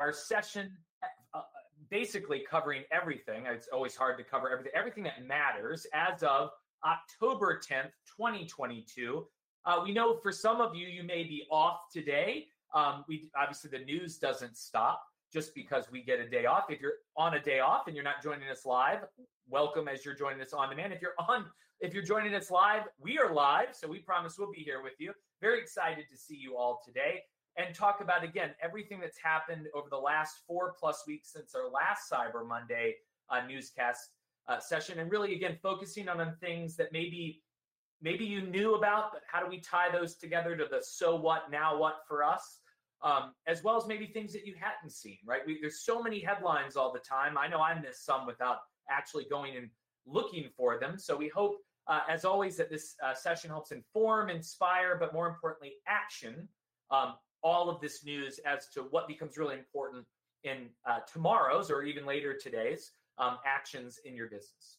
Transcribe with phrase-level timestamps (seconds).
[0.00, 0.72] our session,
[1.34, 1.42] uh,
[1.90, 3.44] basically covering everything.
[3.46, 6.50] It's always hard to cover everything, everything that matters as of
[6.84, 9.26] October 10th, 2022.
[9.66, 12.46] Uh, we know for some of you, you may be off today.
[12.74, 15.02] Um, we obviously the news doesn't stop
[15.32, 16.64] just because we get a day off.
[16.70, 19.00] If you're on a day off and you're not joining us live,
[19.48, 20.92] welcome as you're joining us on demand.
[20.92, 21.44] If you're on,
[21.80, 24.94] if you're joining us live, we are live, so we promise we'll be here with
[24.98, 25.12] you.
[25.42, 27.22] Very excited to see you all today
[27.66, 31.70] and talk about again everything that's happened over the last four plus weeks since our
[31.70, 32.96] last Cyber Monday
[33.28, 34.10] uh, newscast
[34.48, 37.42] uh, session, and really again focusing on, things that maybe
[38.02, 41.50] maybe you knew about, but how do we tie those together to the so what
[41.50, 42.60] now what for us?
[43.02, 45.40] Um, as well as maybe things that you hadn't seen, right?
[45.46, 47.38] We, there's so many headlines all the time.
[47.38, 48.58] I know I missed some without
[48.90, 49.70] actually going and
[50.06, 50.98] looking for them.
[50.98, 55.28] So we hope, uh, as always, that this uh, session helps inform, inspire, but more
[55.28, 56.46] importantly, action
[56.90, 60.04] um, all of this news as to what becomes really important
[60.44, 64.78] in uh, tomorrow's or even later today's um, actions in your business.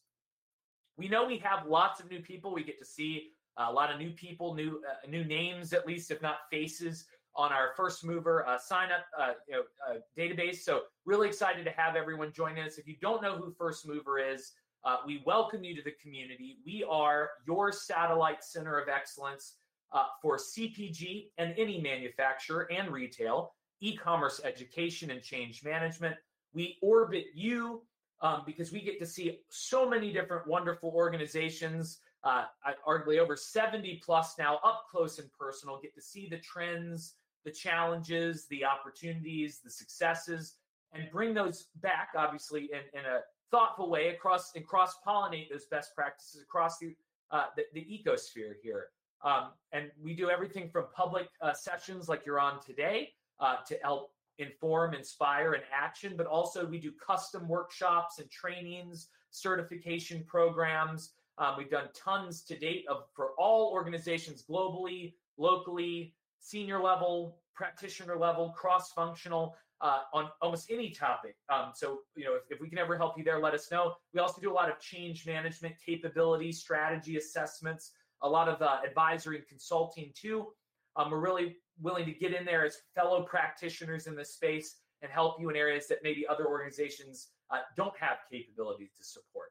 [0.98, 2.54] We know we have lots of new people.
[2.54, 6.12] We get to see a lot of new people, new uh, new names, at least
[6.12, 10.58] if not faces, on our first mover uh, sign up uh, you know, uh, database.
[10.58, 12.78] So really excited to have everyone join us.
[12.78, 14.52] If you don't know who First Mover is,
[14.84, 16.58] uh, we welcome you to the community.
[16.66, 19.58] We are your satellite center of excellence
[19.94, 26.16] uh, for CPG and any manufacturer and retail, e-commerce education and change management.
[26.54, 27.84] We orbit you
[28.22, 32.46] um, because we get to see so many different wonderful organizations, uh,
[32.88, 37.52] arguably over 70 plus now, up close and personal, get to see the trends, the
[37.52, 40.56] challenges, the opportunities, the successes,
[40.94, 45.66] and bring those back, obviously, in, in a thoughtful way across and cross pollinate those
[45.66, 46.96] best practices across the,
[47.32, 48.88] uh, the, the ecosphere here.
[49.24, 53.10] Um, and we do everything from public uh, sessions like you're on today
[53.40, 59.10] uh, to help inform, inspire, and action, but also we do custom workshops and trainings,
[59.30, 61.12] certification programs.
[61.38, 68.18] Um, we've done tons to date of for all organizations globally, locally, senior level, practitioner
[68.18, 69.56] level, cross functional.
[69.84, 71.36] Uh, on almost any topic.
[71.52, 73.96] Um, so, you know, if, if, we can ever help you there, let us know.
[74.14, 77.94] We also do a lot of change management capability, strategy assessments,
[78.24, 80.48] a lot of uh, advisory and consulting too.
[80.96, 85.12] Um, we're really willing to get in there as fellow practitioners in this space and
[85.12, 89.50] help you in areas that maybe other organizations uh, don't have capabilities to support.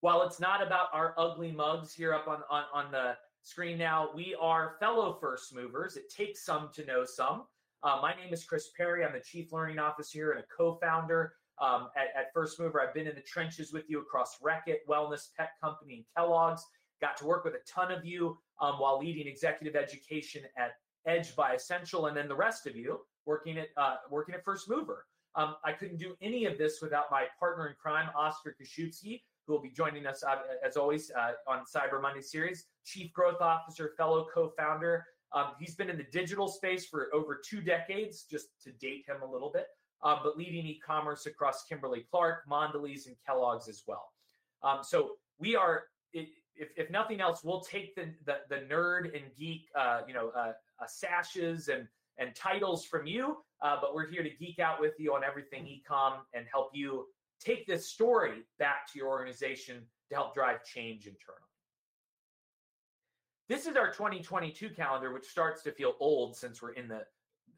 [0.00, 4.10] While it's not about our ugly mugs here up on, on, on the screen now,
[4.14, 5.96] we are fellow first movers.
[5.96, 7.44] It takes some to know some.
[7.82, 9.04] Uh, my name is Chris Perry.
[9.04, 12.80] I'm the Chief Learning Officer here and a co founder um, at, at, First Mover.
[12.80, 16.64] I've been in the trenches with you across Reckitt, Wellness, Pet Company, and Kellogg's.
[17.00, 20.72] Got to work with a ton of you um, while leading executive education at
[21.06, 24.68] Edge by Ascential, and then the rest of you working at uh, working at First
[24.68, 25.06] Mover.
[25.34, 29.52] Um, I couldn't do any of this without my partner in crime, Oscar Kaszubski, who
[29.52, 32.66] will be joining us uh, as always uh, on Cyber Monday series.
[32.84, 35.06] Chief Growth Officer, fellow co-founder.
[35.32, 39.22] Um, he's been in the digital space for over two decades, just to date him
[39.22, 39.66] a little bit,
[40.02, 44.08] uh, but leading e-commerce across Kimberly Clark, Mondelez, and Kellogg's as well.
[44.64, 49.14] Um, so we are it, if, if nothing else, we'll take the the, the nerd
[49.14, 51.86] and geek, uh, you know, uh, uh, sashes and
[52.18, 55.64] and titles from you, uh, but we're here to geek out with you on everything
[55.64, 57.06] ecom and help you
[57.40, 59.76] take this story back to your organization
[60.10, 61.40] to help drive change internally.
[63.48, 67.02] This is our 2022 calendar, which starts to feel old since we're in the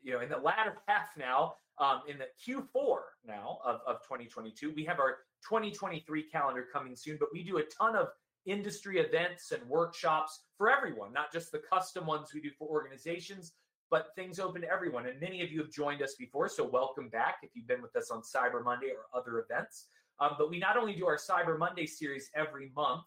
[0.02, 4.72] you know in the latter half now um, in the q4 now of, of 2022
[4.74, 8.08] we have our 2023 calendar coming soon but we do a ton of
[8.46, 13.52] industry events and workshops for everyone, not just the custom ones we do for organizations,
[13.90, 15.06] but things open to everyone.
[15.06, 17.94] And many of you have joined us before, so welcome back if you've been with
[17.94, 19.88] us on Cyber Monday or other events.
[20.18, 23.02] Um, but we not only do our Cyber Monday series every month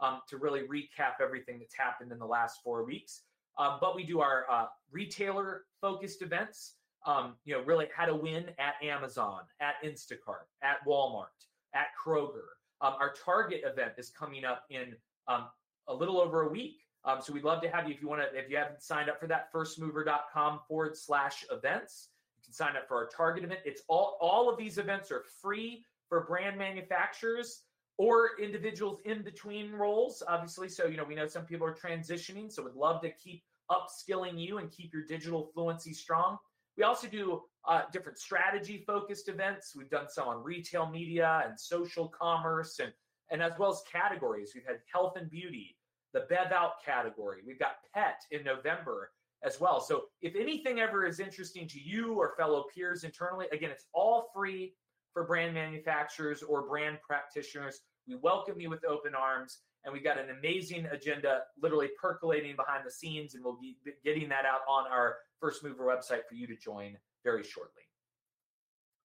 [0.00, 3.22] um, to really recap everything that's happened in the last four weeks,
[3.58, 6.74] um, but we do our uh, retailer focused events.
[7.06, 11.26] Um, you know, really how to win at Amazon, at Instacart, at Walmart,
[11.74, 12.54] at Kroger,
[12.84, 14.94] um, our Target event is coming up in
[15.26, 15.46] um,
[15.88, 16.80] a little over a week.
[17.06, 19.08] Um, so we'd love to have you if you want to, if you haven't signed
[19.08, 22.10] up for that, firstmover.com forward slash events.
[22.36, 23.60] You can sign up for our Target event.
[23.64, 27.62] It's all, all of these events are free for brand manufacturers
[27.96, 30.68] or individuals in between roles, obviously.
[30.68, 34.38] So, you know, we know some people are transitioning, so we'd love to keep upskilling
[34.38, 36.36] you and keep your digital fluency strong.
[36.76, 39.74] We also do uh, different strategy focused events.
[39.76, 42.92] We've done some on retail media and social commerce and,
[43.30, 44.52] and as well as categories.
[44.54, 45.76] We've had health and beauty,
[46.12, 47.38] the Bev Out category.
[47.46, 49.10] We've got pet in November,
[49.44, 49.80] as well.
[49.80, 54.30] So if anything ever is interesting to you or fellow peers internally, again, it's all
[54.34, 54.74] free
[55.12, 57.80] for brand manufacturers or brand practitioners.
[58.08, 62.84] We welcome you with open arms, and we've got an amazing agenda literally percolating behind
[62.86, 66.46] the scenes, and we'll be getting that out on our First Mover website for you
[66.46, 67.82] to join very shortly.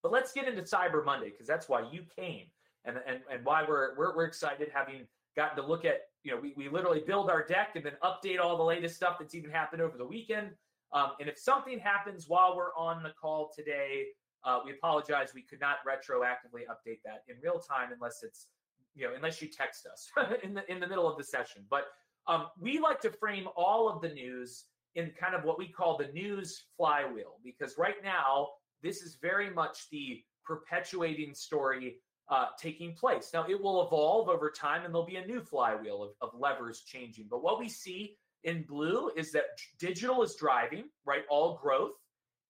[0.02, 2.46] But let's get into Cyber Monday because that's why you came
[2.84, 5.06] and, and, and why we're, we're, we're excited having
[5.36, 8.40] gotten to look at, you know, we, we literally build our deck and then update
[8.40, 10.50] all the latest stuff that's even happened over the weekend.
[10.92, 14.06] Um, and if something happens while we're on the call today,
[14.44, 15.32] uh, we apologize.
[15.34, 18.46] We could not retroactively update that in real time unless it's,
[18.94, 20.08] you know, unless you text us
[20.42, 21.62] in the in the middle of the session.
[21.68, 21.84] But
[22.26, 24.64] um, we like to frame all of the news
[24.94, 28.48] in kind of what we call the news flywheel because right now
[28.82, 31.96] this is very much the perpetuating story
[32.30, 33.30] uh, taking place.
[33.34, 36.82] Now, it will evolve over time and there'll be a new flywheel of, of levers
[36.86, 37.26] changing.
[37.28, 39.44] But what we see in blue is that
[39.78, 41.22] digital is driving, right?
[41.28, 41.92] All growth,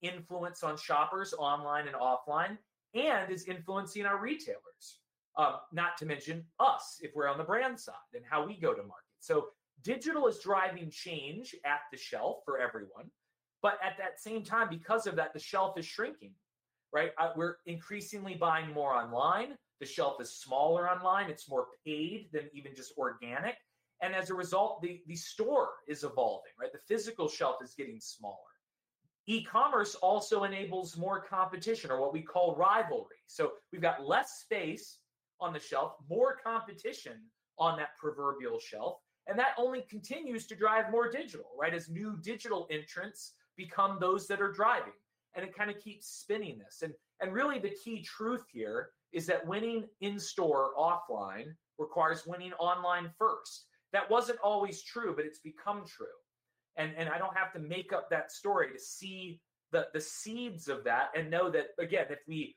[0.03, 2.59] influence on shoppers online and offline,
[2.95, 4.99] and is influencing our retailers.
[5.37, 8.75] Um, not to mention us if we're on the brand side and how we go
[8.75, 9.05] to market.
[9.21, 9.47] So,
[9.83, 13.11] digital is driving change at the shelf for everyone.
[13.63, 16.33] But at that same time, because of that, the shelf is shrinking,
[16.93, 17.13] right?
[17.19, 19.57] Uh, we're increasingly buying more online.
[19.81, 21.31] The shelf is smaller online.
[21.31, 23.57] It's more paid than even just organic.
[24.03, 26.73] And as a result, the, the store is evolving, right?
[26.73, 28.37] The physical shelf is getting smaller.
[29.27, 33.17] E commerce also enables more competition or what we call rivalry.
[33.27, 34.99] So we've got less space
[35.39, 37.19] on the shelf, more competition
[37.59, 38.99] on that proverbial shelf.
[39.27, 41.75] And that only continues to drive more digital, right?
[41.75, 44.93] As new digital entrants become those that are driving.
[45.35, 46.83] And it kind of keeps spinning this.
[46.83, 52.53] And, and really, the key truth here is that winning in store offline requires winning
[52.55, 53.67] online first.
[53.93, 56.07] That wasn't always true, but it's become true.
[56.77, 59.41] And, and I don't have to make up that story to see
[59.73, 62.57] the, the seeds of that and know that, again, if we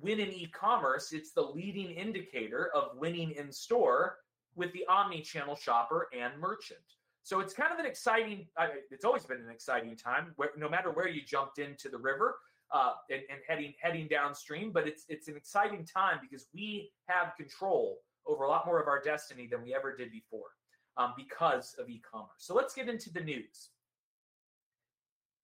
[0.00, 4.16] win in e commerce, it's the leading indicator of winning in store
[4.58, 6.80] with the omni channel shopper and merchant.
[7.22, 8.46] So it's kind of an exciting.
[8.56, 11.98] Uh, it's always been an exciting time, where, no matter where you jumped into the
[11.98, 12.36] river
[12.72, 14.72] uh, and, and heading heading downstream.
[14.72, 18.88] But it's it's an exciting time because we have control over a lot more of
[18.88, 20.48] our destiny than we ever did before
[20.96, 22.28] um, because of e-commerce.
[22.38, 23.70] So let's get into the news.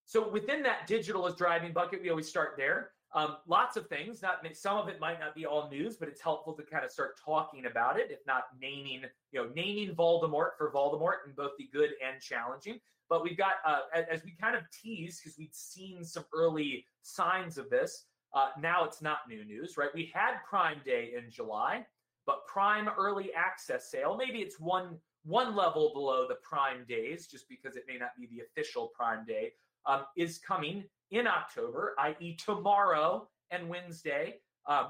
[0.07, 2.91] So within that digital is driving bucket, we always start there.
[3.15, 4.23] Um, lots of things.
[4.23, 6.91] Not some of it might not be all news, but it's helpful to kind of
[6.91, 11.53] start talking about it, if not naming, you know, naming Voldemort for Voldemort in both
[11.57, 12.81] the good and challenging.
[13.09, 13.81] But we've got, uh,
[14.11, 18.07] as we kind of tease, because we'd seen some early signs of this.
[18.33, 19.91] Uh, now it's not new news, right?
[19.95, 21.87] We had Prime Day in July,
[22.27, 27.49] but Prime Early Access Sale, maybe it's one one level below the Prime days, just
[27.49, 29.53] because it may not be the official Prime Day,
[29.87, 30.85] um, is coming
[31.15, 34.35] in October, i.e., tomorrow and Wednesday.
[34.67, 34.89] Um,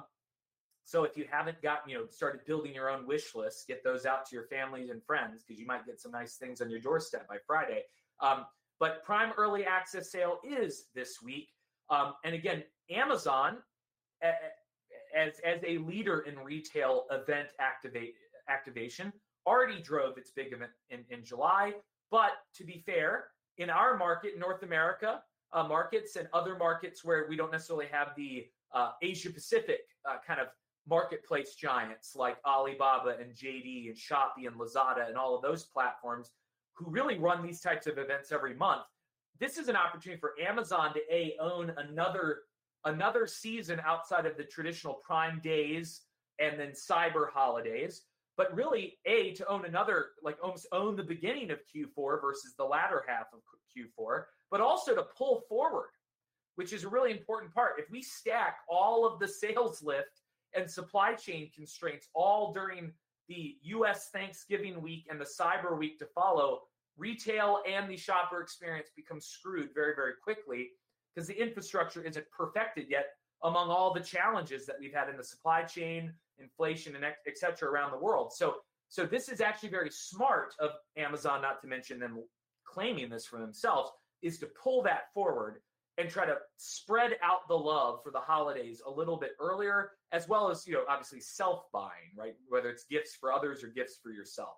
[0.87, 4.07] so if you haven't gotten, you know, started building your own wish list, get those
[4.07, 6.81] out to your families and friends because you might get some nice things on your
[6.81, 7.83] doorstep by Friday.
[8.21, 8.47] Um,
[8.81, 11.49] but Prime Early Access Sale is this week,
[11.91, 13.59] um, and again, Amazon,
[14.23, 18.15] as as a leader in retail event activate
[18.49, 19.13] activation,
[19.47, 21.73] already drove its big event in, in July.
[22.11, 23.27] But to be fair,
[23.59, 25.23] in our market, North America,
[25.55, 30.17] uh, markets and other markets where we don't necessarily have the uh, Asia Pacific uh,
[30.27, 30.49] kind of
[30.87, 36.33] marketplace giants like Alibaba and JD and Shopee and Lazada and all of those platforms
[36.75, 38.83] who really run these types of events every month.
[39.41, 42.41] This is an opportunity for Amazon to a own another
[42.85, 46.03] another season outside of the traditional Prime days
[46.39, 48.03] and then Cyber holidays,
[48.37, 52.65] but really a to own another like almost own the beginning of Q4 versus the
[52.65, 53.41] latter half of
[53.77, 55.89] Q4 but also to pull forward,
[56.55, 57.73] which is a really important part.
[57.77, 60.21] If we stack all of the sales lift
[60.55, 62.93] and supply chain constraints all during
[63.27, 66.61] the US Thanksgiving week and the cyber week to follow,
[66.97, 70.69] retail and the shopper experience becomes screwed very, very quickly
[71.13, 73.07] because the infrastructure isn't perfected yet
[73.43, 77.69] among all the challenges that we've had in the supply chain, inflation, and et cetera
[77.69, 78.33] around the world.
[78.33, 78.59] So,
[78.89, 82.23] so this is actually very smart of Amazon, not to mention them
[82.65, 83.91] claiming this for themselves,
[84.25, 85.61] is to pull that forward
[85.99, 90.29] and try to spread out the love for the holidays a little bit earlier, as
[90.29, 92.35] well as, you know, obviously self buying, right?
[92.49, 94.57] Whether it's gifts for others or gifts for yourself.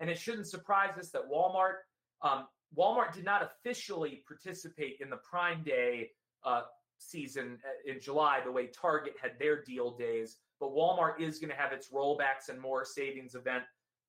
[0.00, 1.74] And it shouldn't surprise us that Walmart,
[2.22, 2.46] um,
[2.76, 6.10] Walmart did not officially participate in the Prime Day
[6.44, 6.62] uh,
[6.98, 10.36] season uh, in July the way Target had their deal days.
[10.60, 13.64] But Walmart is going to have its rollbacks and more savings event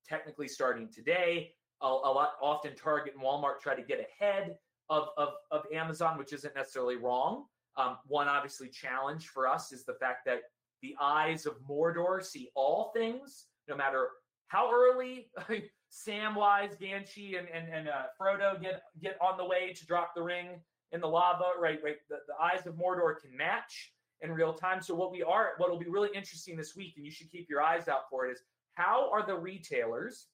[0.08, 1.52] technically starting today.
[1.82, 4.56] A, a lot often Target and Walmart try to get ahead
[4.90, 7.44] of, of, of Amazon, which isn't necessarily wrong.
[7.76, 10.42] Um, one obviously challenge for us is the fact that
[10.82, 14.08] the eyes of Mordor see all things, no matter
[14.48, 15.28] how early
[15.90, 20.22] Samwise, Gamgee, and and, and uh, Frodo get get on the way to drop the
[20.22, 20.60] ring
[20.92, 21.52] in the lava.
[21.58, 21.96] Right, right.
[22.08, 23.92] The, the eyes of Mordor can match
[24.22, 24.82] in real time.
[24.82, 27.48] So what we are, what will be really interesting this week, and you should keep
[27.48, 28.42] your eyes out for it, is
[28.74, 30.26] how are the retailers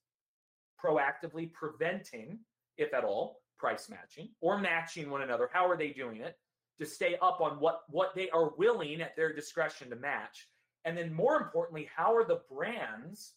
[0.82, 2.38] proactively preventing,
[2.78, 5.48] if at all, price matching or matching one another?
[5.52, 6.36] How are they doing it
[6.78, 10.48] to stay up on what what they are willing at their discretion to match?
[10.84, 13.34] And then more importantly, how are the brands,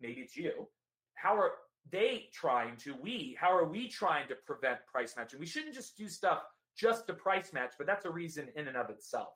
[0.00, 0.68] maybe it's you,
[1.14, 1.52] how are
[1.90, 5.40] they trying to we how are we trying to prevent price matching?
[5.40, 6.42] We shouldn't just do stuff
[6.76, 9.34] just to price match, but that's a reason in and of itself.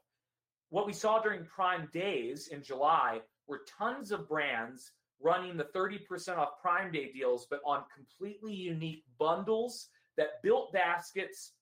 [0.71, 4.91] What we saw during Prime Days in July were tons of brands
[5.21, 11.53] running the 30% off Prime Day deals, but on completely unique bundles that built baskets,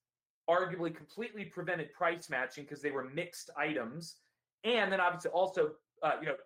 [0.49, 4.16] arguably completely prevented price matching because they were mixed items.
[4.64, 6.37] And then obviously also, uh, you know,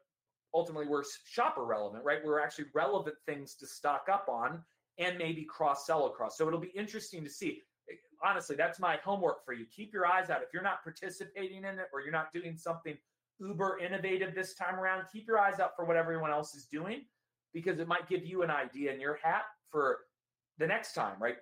[0.54, 2.20] ultimately were shopper relevant, right?
[2.24, 4.62] We're actually relevant things to stock up on
[4.98, 6.36] and maybe cross sell across.
[6.36, 7.62] So it'll be interesting to see.
[8.24, 9.64] Honestly, that's my homework for you.
[9.74, 10.42] Keep your eyes out.
[10.42, 12.96] If you're not participating in it or you're not doing something
[13.38, 17.02] uber innovative this time around, keep your eyes out for what everyone else is doing
[17.54, 19.98] because it might give you an idea in your hat for
[20.58, 21.36] the next time, right?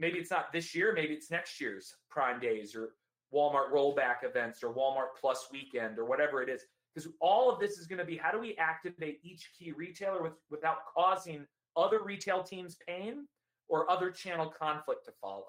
[0.00, 2.94] Maybe it's not this year, maybe it's next year's Prime Days or
[3.32, 6.62] Walmart rollback events or Walmart Plus weekend or whatever it is.
[6.92, 10.22] Because all of this is going to be how do we activate each key retailer
[10.22, 13.28] with, without causing other retail teams pain
[13.68, 15.44] or other channel conflict to follow.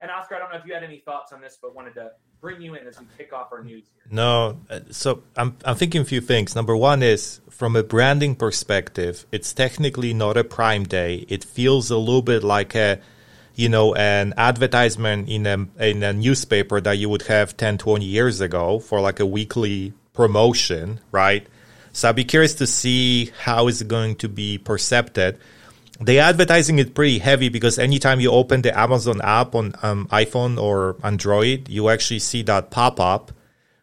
[0.00, 2.10] And Oscar, I don't know if you had any thoughts on this, but wanted to
[2.40, 4.02] bring you in as we kick off our news here.
[4.10, 6.56] No, uh, so I'm I'm thinking a few things.
[6.56, 11.26] Number one is from a branding perspective, it's technically not a Prime Day.
[11.28, 12.98] It feels a little bit like a
[13.54, 18.04] you know, an advertisement in a, in a newspaper that you would have 10, 20
[18.04, 21.46] years ago for like a weekly promotion, right?
[21.92, 25.18] So I'd be curious to see how is it going to be perceived.
[26.02, 30.58] The advertising is pretty heavy because anytime you open the Amazon app on um, iPhone
[30.58, 33.32] or Android, you actually see that pop up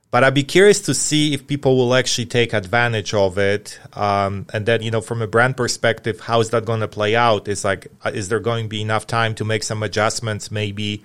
[0.09, 3.79] but I'd be curious to see if people will actually take advantage of it.
[3.93, 7.15] Um, and then, you know, from a brand perspective, how is that going to play
[7.15, 7.47] out?
[7.47, 11.03] Is like, uh, is there going to be enough time to make some adjustments, maybe,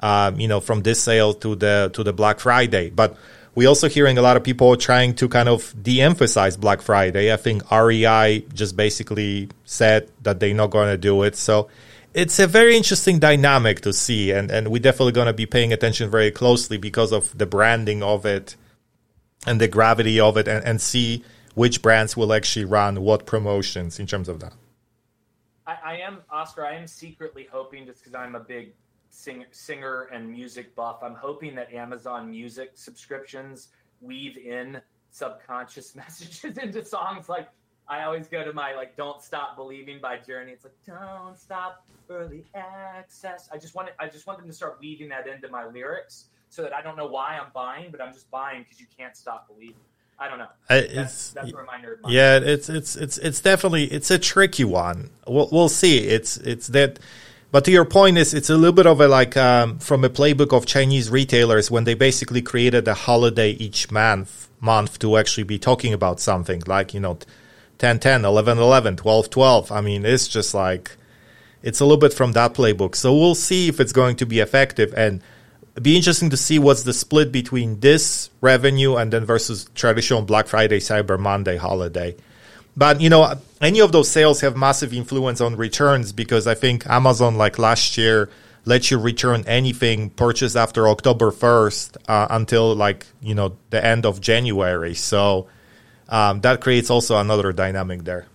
[0.00, 2.90] um, you know, from this sale to the to the Black Friday?
[2.90, 3.16] But
[3.54, 7.32] we're also hearing a lot of people trying to kind of de-emphasize Black Friday.
[7.32, 11.36] I think REI just basically said that they're not going to do it.
[11.36, 11.70] So
[12.16, 15.70] it's a very interesting dynamic to see, and, and we're definitely going to be paying
[15.70, 18.56] attention very closely because of the branding of it
[19.46, 21.22] and the gravity of it, and, and see
[21.54, 24.54] which brands will actually run what promotions in terms of that.
[25.66, 26.64] I, I am Oscar.
[26.64, 28.72] I am secretly hoping, just because I'm a big
[29.10, 33.68] sing, singer and music buff, I'm hoping that Amazon Music subscriptions
[34.00, 34.80] weave in
[35.10, 37.50] subconscious messages into songs like
[37.88, 40.52] I always go to my like "Don't Stop Believing" by Journey.
[40.52, 44.54] It's like "Don't Stop Early Access." I just want it, I just want them to
[44.54, 48.00] start weaving that into my lyrics so that I don't know why I'm buying, but
[48.00, 49.76] I'm just buying because you can't stop believing.
[50.18, 50.48] I don't know.
[50.68, 51.98] That's, it's that's where my nerd.
[52.08, 55.10] Yeah, it's it's it's it's definitely it's a tricky one.
[55.26, 55.98] We'll we'll see.
[55.98, 56.98] It's it's that.
[57.52, 60.10] But to your point, is it's a little bit of a like um, from a
[60.10, 65.44] playbook of Chinese retailers when they basically created a holiday each month month to actually
[65.44, 67.18] be talking about something like you know
[67.78, 69.72] 10 10, 11 11, 12 12.
[69.72, 70.96] I mean, it's just like,
[71.62, 72.94] it's a little bit from that playbook.
[72.94, 74.94] So we'll see if it's going to be effective.
[74.96, 75.22] And
[75.80, 80.46] be interesting to see what's the split between this revenue and then versus traditional Black
[80.46, 82.16] Friday, Cyber Monday holiday.
[82.76, 86.86] But you know, any of those sales have massive influence on returns because I think
[86.86, 88.30] Amazon, like last year,
[88.64, 94.04] lets you return anything purchased after October first uh, until like you know the end
[94.04, 94.94] of January.
[94.94, 95.48] So
[96.08, 98.26] um, that creates also another dynamic there.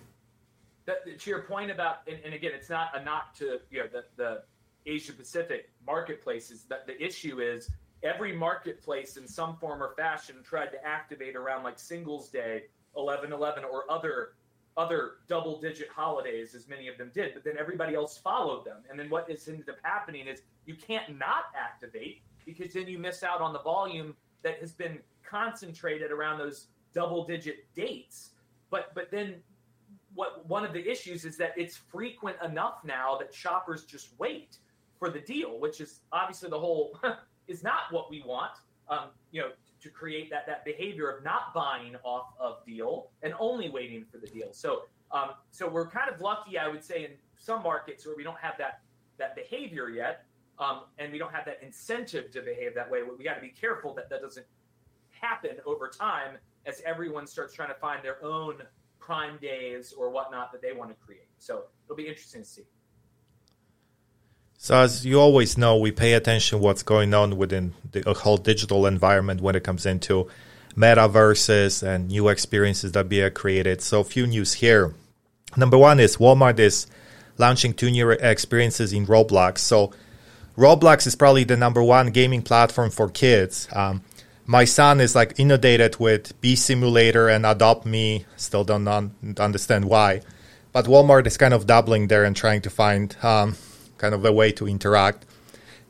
[0.84, 3.86] That, to your point about, and, and, again, it's not a knock to you know
[3.92, 4.42] the, the
[4.84, 6.64] Asia Pacific marketplaces.
[6.64, 7.70] That the issue is
[8.02, 12.64] every marketplace in some form or fashion tried to activate around like Singles Day,
[12.96, 14.34] 11/11, or other
[14.76, 17.34] other double digit holidays, as many of them did.
[17.34, 20.74] But then everybody else followed them, and then what is ended up happening is you
[20.74, 26.10] can't not activate because then you miss out on the volume that has been concentrated
[26.10, 28.30] around those double digit dates.
[28.70, 29.36] But but then
[30.14, 34.58] what one of the issues is that it's frequent enough now that shoppers just wait
[34.98, 36.98] for the deal, which is obviously the whole
[37.48, 38.52] is not what we want.
[38.88, 43.34] Um, you know, to create that that behavior of not buying off of deal and
[43.38, 44.52] only waiting for the deal.
[44.52, 44.82] So
[45.12, 48.38] um, so we're kind of lucky, I would say, in some markets where we don't
[48.38, 48.80] have that
[49.18, 50.24] that behavior yet.
[50.58, 53.00] um, and we don't have that incentive to behave that way.
[53.02, 54.46] We got to be careful that that doesn't
[55.10, 58.56] happen over time as everyone starts trying to find their own
[58.98, 61.28] prime days or whatnot that they want to create.
[61.38, 62.62] So it'll be interesting to see.
[64.58, 68.86] So as you always know, we pay attention what's going on within the whole digital
[68.86, 70.28] environment when it comes into
[70.76, 73.82] metaverses and new experiences that be created.
[73.82, 74.94] So a few news here.
[75.56, 76.86] Number one is Walmart is
[77.38, 79.58] launching two new experiences in Roblox.
[79.58, 79.92] So
[80.56, 83.66] Roblox is probably the number one gaming platform for kids.
[83.72, 84.02] Um,
[84.46, 88.26] my son is like inundated with Bee Simulator and Adopt Me.
[88.36, 90.22] Still don't un- understand why,
[90.72, 93.56] but Walmart is kind of doubling there and trying to find um,
[93.98, 95.24] kind of a way to interact.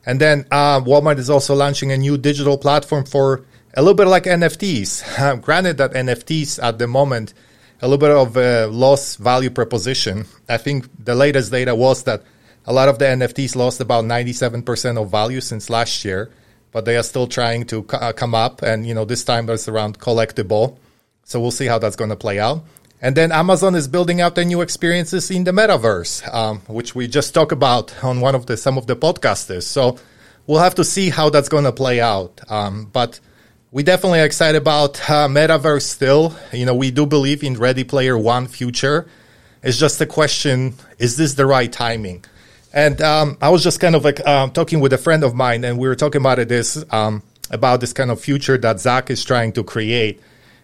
[0.05, 4.07] And then uh, Walmart is also launching a new digital platform for a little bit
[4.07, 5.41] like NFTs.
[5.41, 7.33] granted that NFTs at the moment
[7.81, 10.25] a little bit of a loss value proposition.
[10.47, 12.23] I think the latest data was that
[12.65, 16.31] a lot of the NFTs lost about 97% of value since last year,
[16.73, 18.61] but they are still trying to uh, come up.
[18.63, 20.77] And, you know, this time it's around collectible.
[21.23, 22.63] So we'll see how that's going to play out.
[22.99, 27.07] And then Amazon is building out their new experiences in the metaverse, um, which we
[27.07, 29.63] just talked about on one of the some of the podcasters.
[29.63, 29.97] So
[30.47, 32.39] we'll have to see how that's going to play out.
[32.49, 33.19] Um, but
[33.71, 36.33] we definitely are excited about uh, metaverse still.
[36.53, 39.05] You know, we do believe in Ready Player One future.
[39.61, 42.23] It's just a question: Is this the right timing?
[42.73, 45.63] And um, I was just kind of like um, talking with a friend of mine,
[45.63, 49.23] and we were talking about this um, about this kind of future that Zuck is
[49.23, 50.19] trying to create.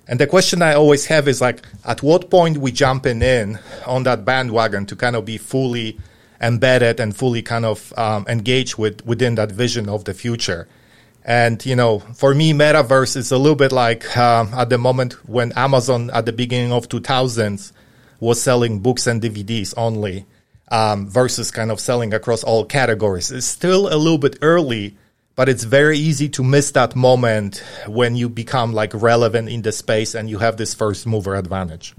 [0.07, 4.03] And the question I always have is like, at what point we jumping in on
[4.03, 5.99] that bandwagon to kind of be fully
[6.41, 10.67] embedded and fully kind of um, engaged with within that vision of the future.
[11.23, 15.13] And you know, for me, metaverse is a little bit like um, at the moment
[15.29, 17.71] when Amazon at the beginning of 2000s
[18.19, 20.25] was selling books and DVDs only
[20.71, 23.31] um, versus kind of selling across all categories.
[23.31, 24.97] It's still a little bit early,
[25.35, 29.71] but it's very easy to miss that moment when you become like relevant in the
[29.71, 31.95] space and you have this first mover advantage.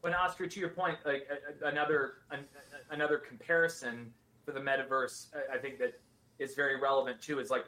[0.00, 1.28] When Oscar, to your point, like
[1.64, 2.14] another
[2.90, 4.12] another comparison
[4.44, 6.00] for the metaverse, I think that
[6.38, 7.40] is very relevant too.
[7.40, 7.64] Is like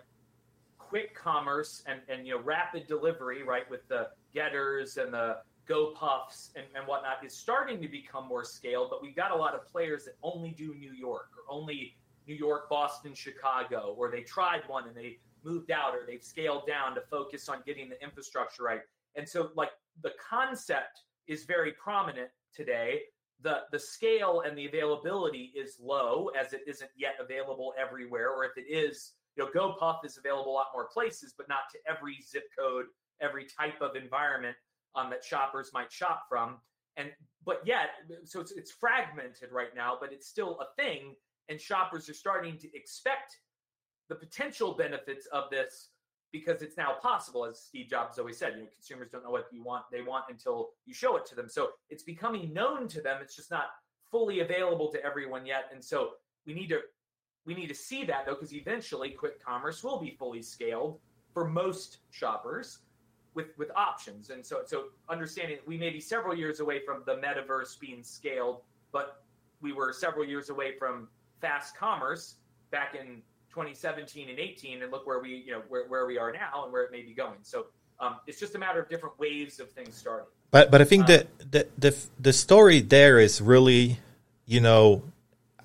[0.78, 3.68] quick commerce and and you know rapid delivery, right?
[3.70, 5.38] With the Getirs and the
[5.70, 9.54] GoPuffs and, and whatnot is starting to become more scaled, but we've got a lot
[9.54, 11.94] of players that only do New York or only
[12.26, 16.66] New York, Boston, Chicago, or they tried one and they moved out or they've scaled
[16.66, 18.80] down to focus on getting the infrastructure right.
[19.14, 19.70] And so, like,
[20.02, 23.02] the concept is very prominent today.
[23.42, 28.44] The, the scale and the availability is low as it isn't yet available everywhere, or
[28.44, 31.78] if it is, you know, GoPuff is available a lot more places, but not to
[31.88, 32.86] every zip code,
[33.20, 34.56] every type of environment
[34.94, 36.58] um, that shoppers might shop from.
[36.96, 37.10] And
[37.44, 37.90] but yet,
[38.24, 41.14] so it's, it's fragmented right now, but it's still a thing,
[41.48, 43.38] and shoppers are starting to expect
[44.08, 45.90] the potential benefits of this
[46.32, 48.52] because it's now possible, as Steve Jobs always said.
[48.54, 51.34] You know, consumers don't know what you want they want until you show it to
[51.34, 51.48] them.
[51.48, 53.18] So it's becoming known to them.
[53.22, 53.66] It's just not
[54.10, 56.10] fully available to everyone yet, and so
[56.46, 56.80] we need to
[57.46, 60.98] we need to see that though, because eventually, quick commerce will be fully scaled
[61.32, 62.80] for most shoppers
[63.40, 64.30] with with options.
[64.30, 68.60] And so so understanding we may be several years away from the metaverse being scaled,
[68.92, 69.22] but
[69.60, 71.08] we were several years away from
[71.40, 72.36] fast commerce
[72.70, 76.32] back in 2017 and 18 and look where we you know where, where we are
[76.32, 77.38] now and where it may be going.
[77.42, 77.66] So
[77.98, 80.26] um, it's just a matter of different waves of things starting.
[80.50, 83.98] But but i think um, that the, the the story there is really
[84.46, 85.02] you know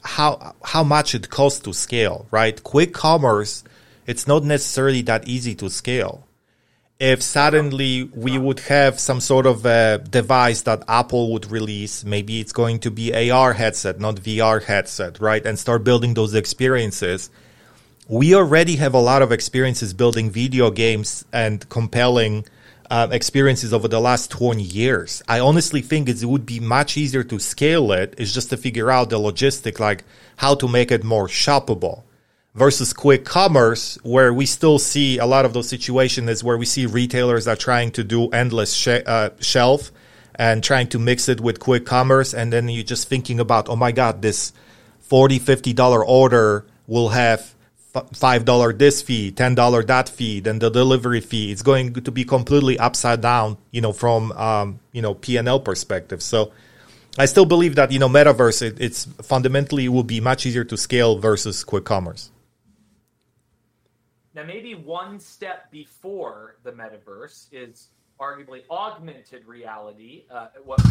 [0.04, 2.64] how how much it costs to scale right?
[2.64, 3.64] Quick commerce
[4.08, 6.28] it's not necessarily that easy to scale
[7.00, 12.40] if suddenly we would have some sort of a device that Apple would release, maybe
[12.40, 15.46] it's going to be AR headset, not VR headset, right?
[15.46, 17.30] And start building those experiences.
[18.08, 22.46] We already have a lot of experiences building video games and compelling
[22.90, 25.22] uh, experiences over the last 20 years.
[25.28, 28.14] I honestly think it would be much easier to scale it.
[28.18, 30.06] It's just to figure out the logistic, like
[30.38, 32.04] how to make it more shoppable
[32.56, 36.66] versus quick commerce, where we still see a lot of those situations is where we
[36.66, 39.92] see retailers are trying to do endless sh- uh, shelf
[40.36, 42.34] and trying to mix it with quick commerce.
[42.34, 44.54] And then you're just thinking about, oh my God, this
[45.02, 47.54] 40 $50 order will have
[47.94, 51.52] $5 this fee, $10 that fee, then the delivery fee.
[51.52, 56.24] It's going to be completely upside down, you know, from, um, you know, P&L perspective.
[56.24, 56.52] So,
[57.18, 60.66] I still believe that you know metaverse it, it's fundamentally it will be much easier
[60.66, 62.30] to scale versus quick commerce.
[64.36, 70.26] Now, maybe one step before the metaverse is arguably augmented reality.
[70.30, 70.82] Uh, what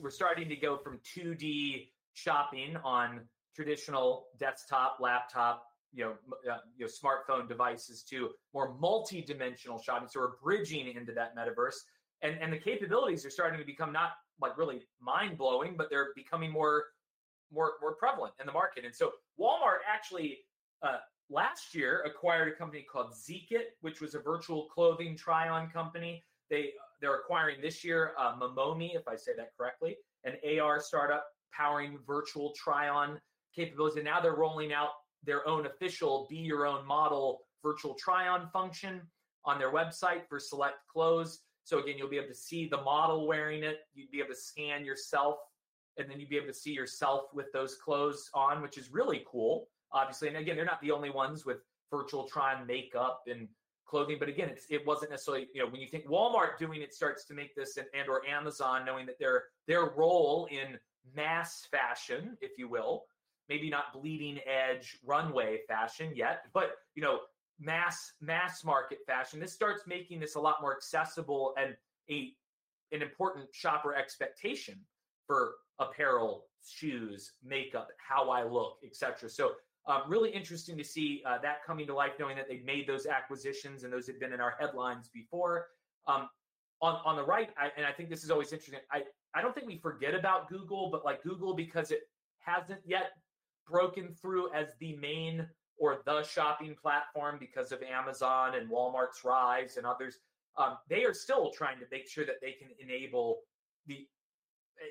[0.00, 3.22] we're starting to go from 2D shopping on
[3.56, 6.12] traditional desktop, laptop, you know,
[6.48, 10.08] uh, you know, smartphone devices to more multi-dimensional shopping.
[10.08, 11.74] So we're bridging into that metaverse,
[12.22, 16.12] and and the capabilities are starting to become not like really mind blowing, but they're
[16.14, 16.84] becoming more
[17.52, 18.84] more more prevalent in the market.
[18.84, 20.38] And so Walmart actually
[20.82, 20.98] uh,
[21.32, 26.22] last year acquired a company called Zeekit, which was a virtual clothing try-on company.
[26.50, 31.24] They they're acquiring this year uh, Memomi, if I say that correctly, an AR startup
[31.52, 33.18] powering virtual try-on
[33.54, 34.90] capabilities, and now they're rolling out
[35.24, 39.00] their own official be your own model virtual try-on function
[39.44, 41.40] on their website for select clothes.
[41.64, 43.80] So again, you'll be able to see the model wearing it.
[43.94, 45.36] You'd be able to scan yourself,
[45.96, 49.24] and then you'd be able to see yourself with those clothes on, which is really
[49.30, 49.68] cool.
[49.92, 51.58] Obviously, and again, they're not the only ones with
[51.90, 53.48] virtual try-on makeup and
[53.86, 54.16] clothing.
[54.18, 57.34] But again, it wasn't necessarily you know when you think Walmart doing it starts to
[57.34, 60.78] make this and, and or Amazon knowing that their their role in
[61.14, 63.04] mass fashion, if you will,
[63.48, 67.20] maybe not bleeding edge runway fashion yet, but you know
[67.60, 69.38] mass mass market fashion.
[69.38, 71.76] This starts making this a lot more accessible and
[72.10, 72.32] a
[72.92, 74.78] an important shopper expectation
[75.26, 79.28] for apparel, shoes, makeup, how I look, etc.
[79.28, 79.52] So
[79.86, 83.06] um, really interesting to see uh, that coming to life, knowing that they made those
[83.06, 85.66] acquisitions and those had been in our headlines before.
[86.06, 86.28] Um,
[86.80, 88.80] on on the right, I, and I think this is always interesting.
[88.90, 89.02] I
[89.34, 92.02] I don't think we forget about Google, but like Google because it
[92.38, 93.12] hasn't yet
[93.68, 95.46] broken through as the main
[95.78, 100.18] or the shopping platform because of Amazon and Walmart's rise and others.
[100.58, 103.40] Um, they are still trying to make sure that they can enable
[103.86, 104.06] the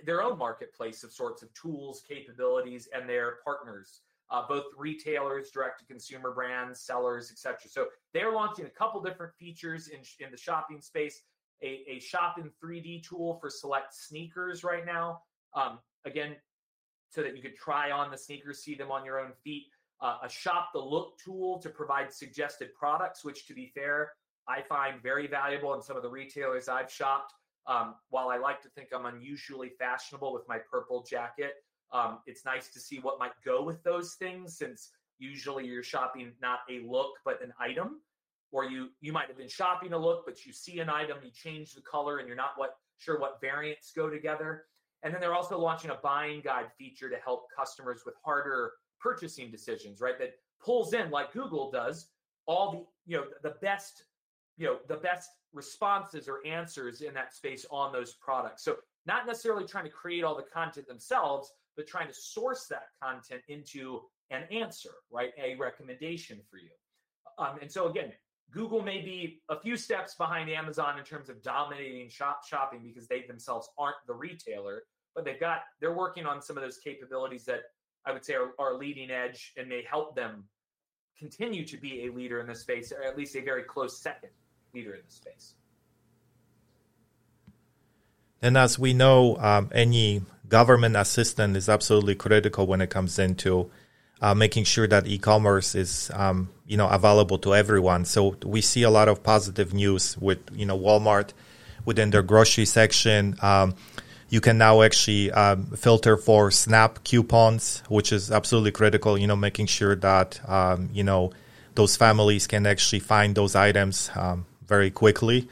[0.06, 4.02] their own marketplace of sorts of tools, capabilities, and their partners,
[4.32, 7.58] uh, both retailers, direct to consumer brands, sellers, etc.
[7.70, 11.22] So they're launching a couple different features in in the shopping space.
[11.64, 15.22] A, a shop in 3D tool for select sneakers right now.
[15.54, 16.36] Um, again,
[17.10, 19.66] so that you could try on the sneakers, see them on your own feet.
[20.02, 24.14] Uh, a shop the look tool to provide suggested products, which, to be fair,
[24.48, 27.34] I find very valuable in some of the retailers I've shopped.
[27.68, 31.54] Um, while I like to think I'm unusually fashionable with my purple jacket,
[31.94, 36.32] um, it's nice to see what might go with those things since usually you're shopping
[36.42, 38.02] not a look but an item
[38.52, 41.32] or you you might have been shopping a look but you see an item you
[41.32, 44.66] change the color and you're not what sure what variants go together
[45.04, 49.50] and then they're also launching a buying guide feature to help customers with harder purchasing
[49.50, 50.18] decisions, right?
[50.20, 52.08] That pulls in, like Google does,
[52.46, 54.06] all the, you know, the best,
[54.58, 58.64] you know, the best responses or answers in that space on those products.
[58.64, 58.78] So
[59.08, 63.42] not necessarily trying to create all the content themselves, but trying to source that content
[63.48, 65.32] into an answer, right?
[65.42, 66.70] A recommendation for you.
[67.38, 68.12] Um, and so again,
[68.52, 73.08] Google may be a few steps behind Amazon in terms of dominating shop shopping because
[73.08, 74.84] they themselves aren't the retailer,
[75.16, 77.62] but they've got they're working on some of those capabilities that
[78.06, 80.44] I would say are, are leading edge and may help them
[81.18, 84.32] continue to be a leader in this space, or at least a very close second
[84.74, 85.56] leader in this space.
[88.42, 93.72] And as we know, um, any government assistance is absolutely critical when it comes into
[94.22, 98.06] uh, making sure that e-commerce is um, you know available to everyone.
[98.06, 101.34] So we see a lot of positive news with you know Walmart
[101.86, 103.36] within their grocery section.
[103.42, 103.76] Um,
[104.30, 109.18] you can now actually um, filter for SNAP coupons, which is absolutely critical.
[109.18, 111.32] You know, making sure that um, you know
[111.76, 115.48] those families can actually find those items um, very quickly.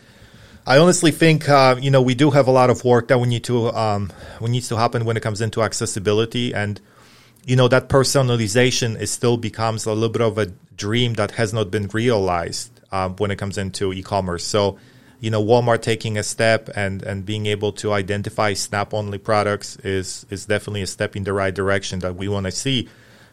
[0.70, 3.28] I honestly think uh, you know we do have a lot of work that we
[3.28, 6.80] need to um, we needs to happen when it comes into accessibility and
[7.44, 10.46] you know that personalization is still becomes a little bit of a
[10.78, 14.44] dream that has not been realized um, when it comes into e-commerce.
[14.44, 14.78] So,
[15.20, 19.76] you know, Walmart taking a step and and being able to identify Snap only products
[19.78, 22.88] is is definitely a step in the right direction that we want to see.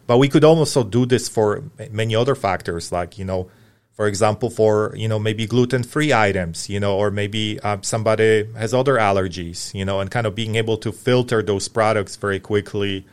[0.07, 3.51] But we could also do this for many other factors, like you know,
[3.97, 8.47] for example, for you know maybe gluten free items, you know, or maybe uh, somebody
[8.55, 12.39] has other allergies, you know, and kind of being able to filter those products very
[12.39, 13.07] quickly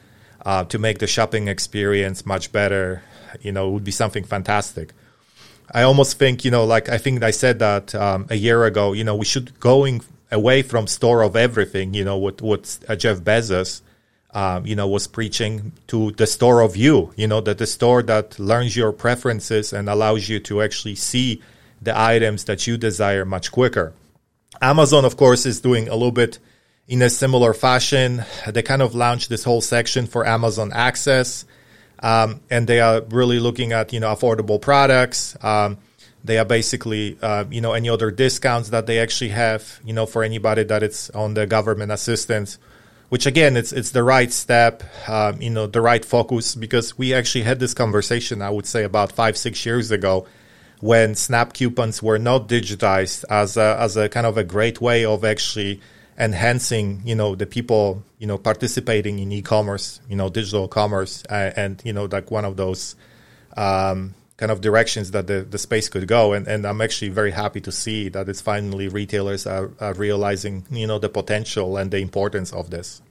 [0.46, 3.02] uh, to make the shopping experience much better,
[3.42, 4.94] you know, would be something fantastic.
[5.72, 8.92] I almost think, you know, like I think I said that um, a year ago,
[8.92, 12.96] you know, we should going away from store of everything, you know, what what uh,
[12.98, 13.82] Jeff Bezos,
[14.34, 18.02] um, you know, was preaching to the store of you, you know, that the store
[18.04, 21.42] that learns your preferences and allows you to actually see
[21.82, 23.94] the items that you desire much quicker.
[24.62, 26.40] Amazon, of course, is doing a little bit
[26.88, 28.24] in a similar fashion.
[28.48, 31.46] They kind of launched this whole section for Amazon Access,
[32.00, 35.38] um, and they are really looking at you know affordable products.
[35.44, 35.78] Um,
[36.24, 40.06] they are basically uh, you know any other discounts that they actually have you know
[40.06, 42.58] for anybody that it's on the government assistance,
[43.14, 47.14] which again, it's it's the right step, um, you know, the right focus because we
[47.14, 48.42] actually had this conversation.
[48.42, 50.26] I would say about five six years ago,
[50.80, 55.06] when Snap coupons were not digitized as a as a kind of a great way
[55.06, 55.80] of actually
[56.18, 61.52] enhancing, you know, the people, you know, participating in e-commerce, you know, digital commerce, uh,
[61.56, 62.96] and you know, like one of those.
[63.56, 66.34] Um, kind of directions that the, the space could go.
[66.34, 70.66] And, and I'm actually very happy to see that it's finally retailers are, are realizing,
[70.72, 73.02] you know, the potential and the importance of this.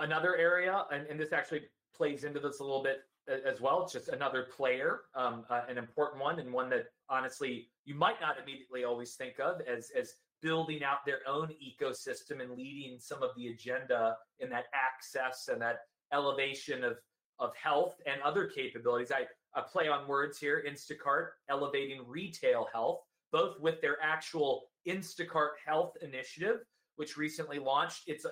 [0.00, 1.62] Another area, and, and this actually
[1.94, 2.98] plays into this a little bit
[3.46, 3.82] as well.
[3.82, 8.20] It's just another player, um, uh, an important one, and one that honestly you might
[8.20, 13.22] not immediately always think of as as building out their own ecosystem and leading some
[13.22, 15.80] of the agenda in that access and that
[16.12, 16.96] elevation of
[17.38, 19.12] of health and other capabilities.
[19.12, 19.26] I,
[19.58, 23.00] I play on words here Instacart elevating retail health,
[23.32, 26.60] both with their actual Instacart Health initiative,
[26.96, 28.04] which recently launched.
[28.06, 28.26] It's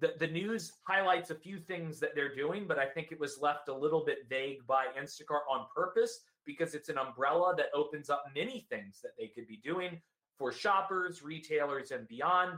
[0.00, 3.38] the, the news highlights a few things that they're doing, but I think it was
[3.40, 8.08] left a little bit vague by Instacart on purpose because it's an umbrella that opens
[8.08, 10.00] up many things that they could be doing
[10.38, 12.52] for shoppers, retailers, and beyond.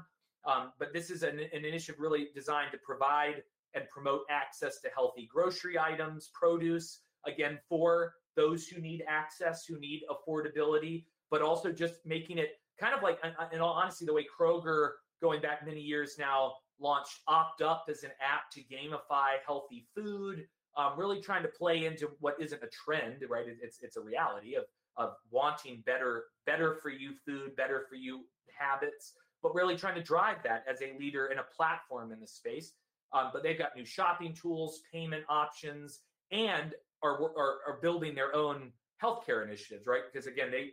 [0.44, 3.42] Um, but this is an, an initiative really designed to provide
[3.74, 9.78] and promote access to healthy grocery items, produce, again, for those who need access, who
[9.78, 13.18] need affordability, but also just making it kind of like,
[13.52, 18.04] in all honesty, the way Kroger, going back many years now, launched Opt Up as
[18.04, 20.46] an app to gamify healthy food.
[20.76, 23.44] Um, really trying to play into what isn't a trend, right?
[23.60, 24.64] It's it's a reality of
[24.96, 28.24] of wanting better better for you food, better for you
[28.56, 32.26] habits, but really trying to drive that as a leader in a platform in the
[32.26, 32.72] space.
[33.12, 38.34] Um, but they've got new shopping tools, payment options, and are, are, are building their
[38.34, 40.02] own healthcare initiatives, right?
[40.10, 40.72] Because again, they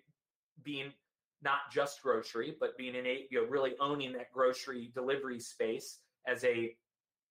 [0.63, 0.91] being
[1.41, 5.99] not just grocery, but being in a you know really owning that grocery delivery space
[6.27, 6.75] as a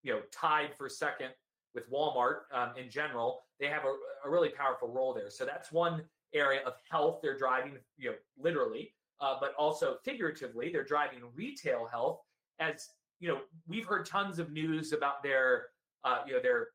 [0.03, 1.29] you know tied for second
[1.75, 5.29] with Walmart um, in general, they have a, a, really powerful role there.
[5.29, 10.71] So that's one area of health they're driving, you know, literally, uh, but also figuratively,
[10.71, 12.21] they're driving retail health
[12.59, 15.67] as you know, we've heard tons of news about their,
[16.03, 16.67] uh, you know, their,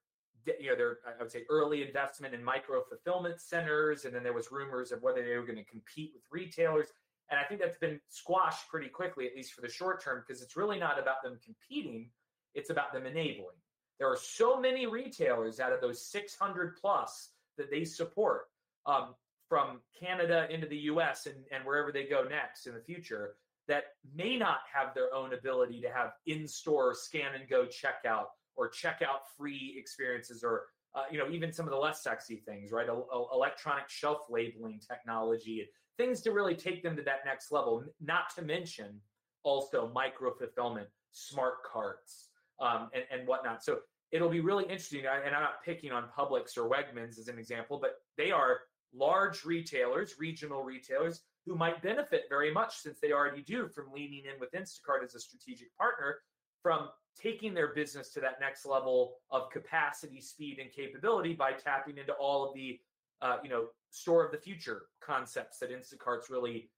[0.60, 4.32] you know, their, I would say, early investment in micro fulfillment centers, and then there
[4.32, 6.88] was rumors of whether they were going to compete with retailers.
[7.30, 10.42] And I think that's been squashed pretty quickly, at least for the short term, because
[10.42, 12.10] it's really not about them competing;
[12.54, 13.56] it's about them enabling.
[13.98, 18.46] There are so many retailers out of those 600 plus that they support
[18.84, 19.14] um,
[19.48, 23.36] from Canada into the US and, and wherever they go next in the future
[23.68, 28.70] that may not have their own ability to have in-store scan and go checkout or
[28.70, 32.88] checkout free experiences or uh, you know even some of the less sexy things right?
[32.88, 37.84] A, a, electronic shelf labeling technology things to really take them to that next level
[38.00, 39.00] not to mention
[39.42, 42.28] also micro fulfillment smart carts
[42.60, 43.62] um, and, and whatnot.
[43.64, 43.80] So
[44.12, 47.78] it'll be really interesting and i'm not picking on publix or wegmans as an example
[47.80, 48.60] but they are
[48.94, 54.24] large retailers regional retailers who might benefit very much since they already do from leaning
[54.32, 56.18] in with Instacart as a strategic partner
[56.62, 56.88] from
[57.20, 62.12] taking their business to that next level of capacity, speed, and capability by tapping into
[62.14, 62.78] all of the
[63.20, 66.70] uh, you know store of the future concepts that Instacart's really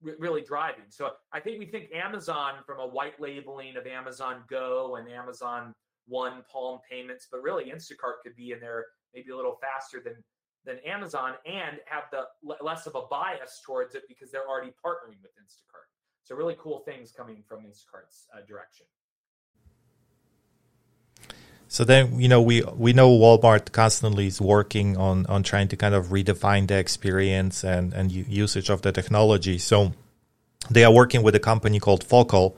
[0.00, 0.84] really driving.
[0.90, 5.74] So I think we think Amazon from a white labeling of Amazon Go and Amazon
[6.06, 10.22] One Palm payments, but really Instacart could be in there maybe a little faster than
[10.68, 12.22] than Amazon and have the
[12.62, 15.88] less of a bias towards it because they're already partnering with Instacart.
[16.22, 18.86] So really cool things coming from Instacart's uh, direction.
[21.68, 25.76] So then, you know, we we know Walmart constantly is working on on trying to
[25.76, 29.58] kind of redefine the experience and and usage of the technology.
[29.58, 29.92] So
[30.70, 32.56] they are working with a company called Focal,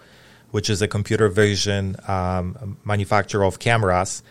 [0.50, 4.22] which is a computer vision um, manufacturer of cameras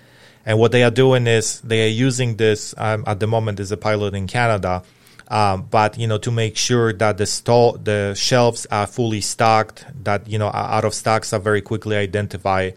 [0.46, 3.72] and what they are doing is they are using this um, at the moment as
[3.72, 4.84] a pilot in Canada.
[5.28, 9.86] Um, but you know to make sure that the store the shelves are fully stocked
[10.04, 12.76] that you know out of stocks are very quickly identified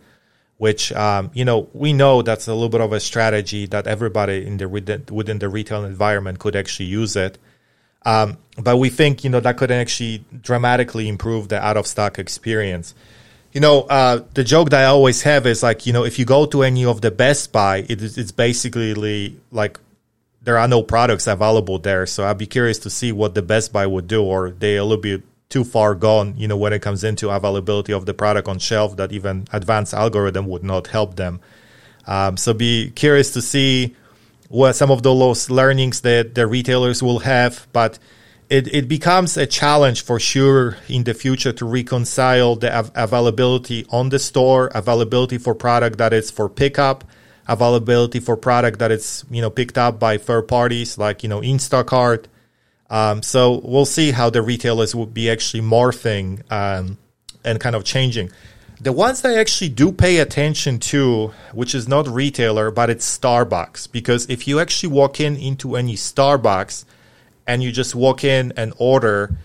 [0.59, 4.47] which um, you know we know that's a little bit of a strategy that everybody
[4.47, 7.39] in the within, the retail environment could actually use it
[8.05, 12.19] um, but we think you know that could actually dramatically improve the out of stock
[12.19, 12.95] experience
[13.53, 16.25] you know, uh, the joke that I always have is like, you know, if you
[16.25, 19.79] go to any of the Best Buy, it it's basically like
[20.43, 22.07] there are no products available there.
[22.07, 24.85] So I'd be curious to see what the Best Buy would do, or they a
[24.85, 28.49] little bit too far gone, you know, when it comes into availability of the product
[28.49, 31.41] on shelf that even advanced algorithm would not help them.
[32.07, 33.95] Um, so be curious to see
[34.49, 37.99] what some of those learnings that the retailers will have, but
[38.53, 43.87] it, it becomes a challenge for sure in the future to reconcile the av- availability
[43.89, 47.03] on the store, availability for product that is for pickup,
[47.49, 51.41] availability for product that is you know picked up by third parties like you know
[51.41, 52.27] Instacart.
[52.91, 56.99] Um, so we'll see how the retailers will be actually morphing um,
[57.43, 58.31] and kind of changing.
[58.83, 63.19] The ones that I actually do pay attention to, which is not retailer, but it's
[63.19, 66.85] Starbucks, because if you actually walk in into any Starbucks
[67.47, 69.37] and you just walk in and order,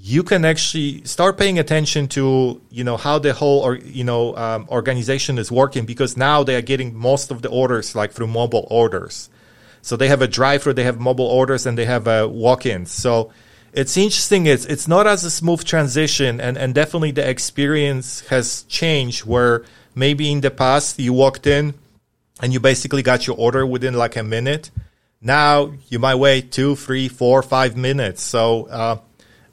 [0.00, 4.36] you can actually start paying attention to you know how the whole or you know
[4.36, 8.26] um, organization is working because now they are getting most of the orders like through
[8.26, 9.30] mobile orders.
[9.80, 12.90] So they have a drive-through, they have mobile orders, and they have a walk-ins.
[12.90, 13.32] So
[13.74, 14.46] it's interesting.
[14.46, 19.24] It's it's not as a smooth transition, and and definitely the experience has changed.
[19.24, 19.64] Where
[19.94, 21.74] maybe in the past you walked in
[22.40, 24.70] and you basically got your order within like a minute
[25.24, 28.22] now you might wait two, three, four, five minutes.
[28.22, 28.98] So uh,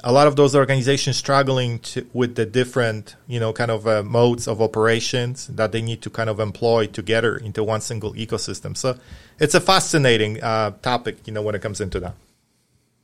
[0.04, 4.04] a lot of those organizations struggling to, with the different, you know, kind of uh,
[4.04, 8.76] modes of operations that they need to kind of employ together into one single ecosystem.
[8.76, 9.00] So
[9.40, 12.16] it's a fascinating uh, topic, you know, when it comes into that.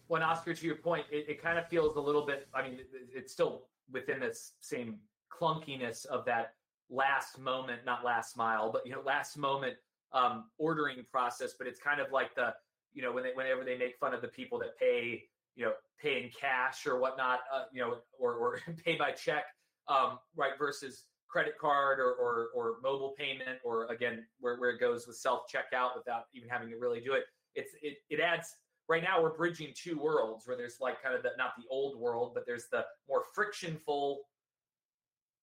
[0.10, 2.47] Well, Oscar, to your point, it, it kind of feels a little bit.
[2.53, 4.99] I mean, it, it's still within this same
[5.32, 6.53] clunkiness of that
[6.89, 9.77] last moment, not last mile, but you know, last moment
[10.13, 12.54] um, ordering process, but it's kind of like the
[12.93, 15.24] you know when they whenever they make fun of the people that pay
[15.56, 19.46] you know pay in cash or whatnot, uh, you know, or or pay by check,
[19.88, 20.54] um, right?
[20.58, 25.17] Versus credit card or, or or mobile payment, or again where where it goes with
[25.17, 27.24] self checkout without even having to really do it.
[27.56, 28.56] It's it it adds
[28.88, 32.00] right now we're bridging two worlds where there's like kind of the not the old
[32.00, 34.22] world but there's the more frictionful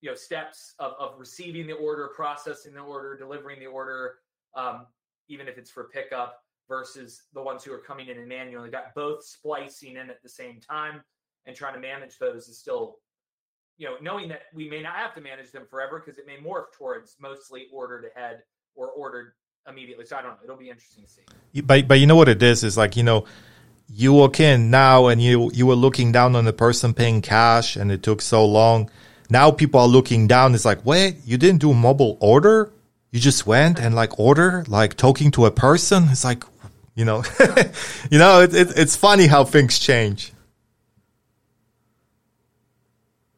[0.01, 4.15] you know steps of, of receiving the order processing the order delivering the order
[4.55, 4.87] um,
[5.27, 8.69] even if it's for pickup, versus the ones who are coming in and manually.
[8.69, 11.01] Got both splicing in at the same time
[11.45, 12.97] and trying to manage those is still,
[13.77, 16.37] you know, knowing that we may not have to manage them forever because it may
[16.37, 18.41] morph towards mostly ordered ahead
[18.75, 19.33] or ordered
[19.69, 20.05] immediately.
[20.05, 20.37] So I don't know.
[20.43, 21.61] It'll be interesting to see.
[21.61, 23.25] But but you know what it is is like you know
[23.87, 27.75] you walk in now and you you were looking down on the person paying cash
[27.75, 28.89] and it took so long.
[29.29, 30.53] Now people are looking down.
[30.53, 32.71] It's like, wait, you didn't do mobile order?
[33.15, 36.09] You just went and like order, like talking to a person.
[36.09, 36.43] It's like,
[36.95, 37.23] you know,
[38.11, 40.33] you know, it, it, it's funny how things change.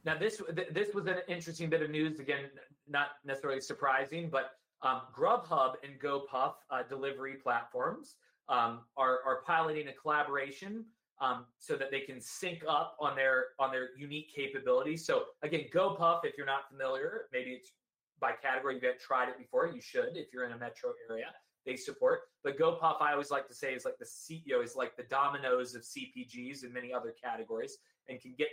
[0.03, 2.19] Now this this was an interesting bit of news.
[2.19, 2.45] Again,
[2.89, 8.15] not necessarily surprising, but um, Grubhub and GoPuff uh, delivery platforms
[8.49, 10.85] um, are are piloting a collaboration
[11.21, 15.05] um, so that they can sync up on their on their unique capabilities.
[15.05, 17.73] So again, GoPuff, if you're not familiar, maybe it's
[18.19, 18.79] by category.
[18.81, 19.67] You've tried it before.
[19.67, 21.27] You should if you're in a metro area.
[21.65, 22.21] They support.
[22.43, 25.75] But GoPuff, I always like to say, is like the CEO is like the Domino's
[25.75, 27.77] of CPGs and many other categories,
[28.07, 28.47] and can get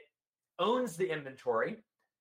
[0.59, 1.77] owns the inventory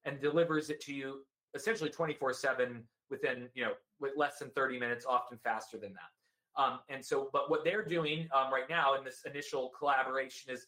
[0.05, 1.21] and delivers it to you
[1.55, 6.61] essentially 24 7 within you know with less than 30 minutes often faster than that
[6.61, 10.67] um, and so but what they're doing um, right now in this initial collaboration is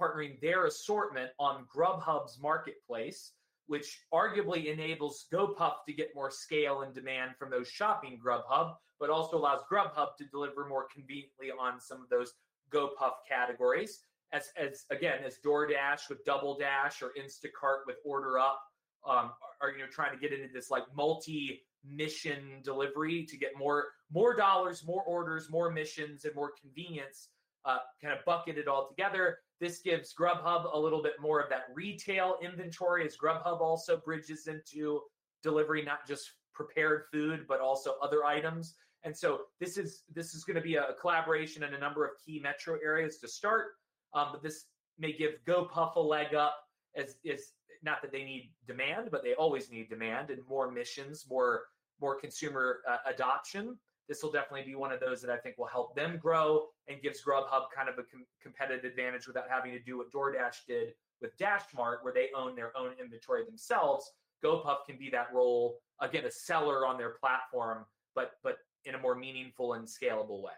[0.00, 3.32] partnering their assortment on grubhub's marketplace
[3.66, 9.10] which arguably enables GoPuff to get more scale and demand from those shopping Grubhub, but
[9.10, 12.32] also allows Grubhub to deliver more conveniently on some of those
[12.72, 14.00] GoPuff categories.
[14.32, 18.60] As, as again, as DoorDash with Double Dash or Instacart with Order Up
[19.06, 23.50] um, are you know trying to get into this like multi mission delivery to get
[23.58, 27.28] more more dollars, more orders, more missions, and more convenience,
[27.64, 29.38] uh, kind of bucket it all together.
[29.62, 34.48] This gives Grubhub a little bit more of that retail inventory as Grubhub also bridges
[34.48, 35.02] into
[35.44, 38.74] delivery, not just prepared food, but also other items.
[39.04, 42.10] And so this is this is going to be a, collaboration in a number of
[42.26, 43.66] key metro areas to start.
[44.14, 44.64] Um, but this
[44.98, 46.56] may give GoPuff a leg up
[46.96, 47.52] as is
[47.84, 51.66] not that they need demand, but they always need demand and more missions, more
[52.00, 53.78] more consumer uh, adoption
[54.08, 57.00] this will definitely be one of those that I think will help them grow and
[57.00, 60.94] gives Grubhub kind of a com- competitive advantage without having to do what DoorDash did
[61.20, 64.10] with DashMart, where they own their own inventory themselves.
[64.44, 67.84] GoPuff can be that role again, a seller on their platform,
[68.14, 70.52] but but in a more meaningful and scalable way.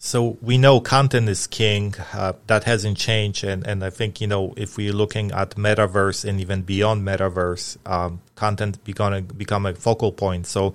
[0.00, 1.94] So we know content is king.
[2.12, 6.24] Uh, that hasn't changed, and and I think you know if we're looking at metaverse
[6.24, 10.46] and even beyond metaverse, um, content become become a focal point.
[10.46, 10.74] So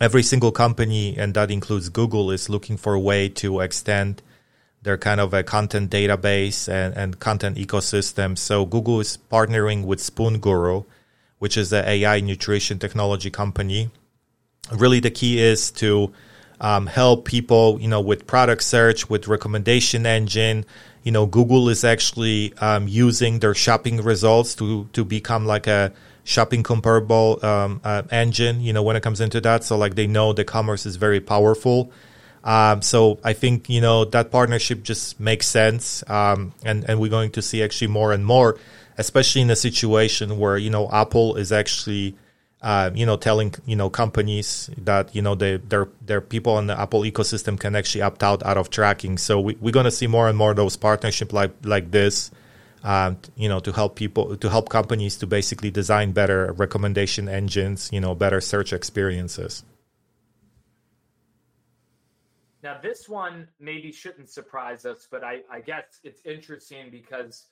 [0.00, 4.22] every single company, and that includes Google, is looking for a way to extend
[4.82, 8.36] their kind of a content database and, and content ecosystem.
[8.36, 10.82] So Google is partnering with Spoon Guru,
[11.38, 13.90] which is an AI nutrition technology company.
[14.72, 16.12] Really, the key is to
[16.60, 20.64] um, help people, you know, with product search, with recommendation engine.
[21.02, 25.92] You know, Google is actually um, using their shopping results to to become like a
[26.24, 28.60] shopping comparable um, uh, engine.
[28.60, 31.20] You know, when it comes into that, so like they know the commerce is very
[31.20, 31.92] powerful.
[32.44, 37.10] Um, so I think you know that partnership just makes sense, um, and and we're
[37.10, 38.58] going to see actually more and more,
[38.96, 42.16] especially in a situation where you know Apple is actually
[42.60, 46.66] uh, you know, telling you know companies that you know they, their their people in
[46.66, 49.16] the Apple ecosystem can actually opt out out of tracking.
[49.16, 52.32] So we, we're going to see more and more those partnership like like this,
[52.82, 57.90] uh, you know, to help people to help companies to basically design better recommendation engines,
[57.92, 59.62] you know, better search experiences.
[62.60, 67.46] Now this one maybe shouldn't surprise us, but I, I guess it's interesting because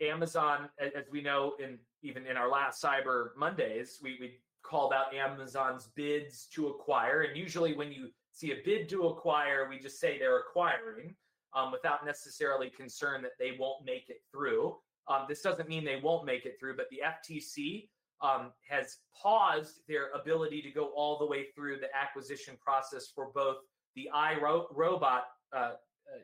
[0.00, 4.32] Amazon, as we know, in even in our last Cyber Mondays, we, we
[4.62, 7.22] called out Amazon's bids to acquire.
[7.22, 11.14] And usually, when you see a bid to acquire, we just say they're acquiring
[11.54, 14.76] um, without necessarily concern that they won't make it through.
[15.08, 17.88] Um, this doesn't mean they won't make it through, but the FTC
[18.20, 23.30] um, has paused their ability to go all the way through the acquisition process for
[23.34, 23.56] both
[23.96, 25.72] the iRobot uh, uh,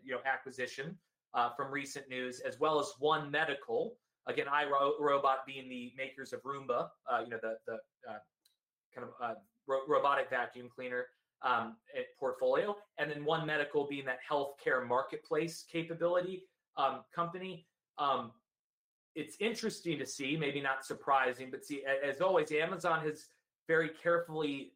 [0.02, 0.96] you know acquisition
[1.34, 3.94] uh, from recent news, as well as One Medical.
[4.30, 7.74] Again, iRobot being the makers of Roomba, uh, you know, the, the
[8.08, 8.18] uh,
[8.94, 9.34] kind of uh,
[9.66, 11.06] ro- robotic vacuum cleaner
[11.42, 11.76] um,
[12.18, 12.76] portfolio.
[12.98, 16.44] And then One Medical being that healthcare marketplace capability
[16.76, 17.66] um, company.
[17.98, 18.32] Um,
[19.14, 23.26] it's interesting to see, maybe not surprising, but see, as always, Amazon has
[23.66, 24.72] very carefully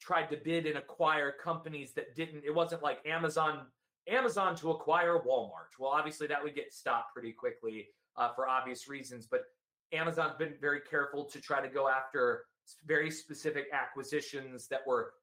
[0.00, 3.66] tried to bid and acquire companies that didn't, it wasn't like Amazon
[4.08, 5.78] Amazon to acquire Walmart.
[5.78, 7.88] Well, obviously that would get stopped pretty quickly
[8.20, 9.44] uh, for obvious reasons, but
[9.92, 12.44] Amazon's been very careful to try to go after
[12.86, 15.14] very specific acquisitions that were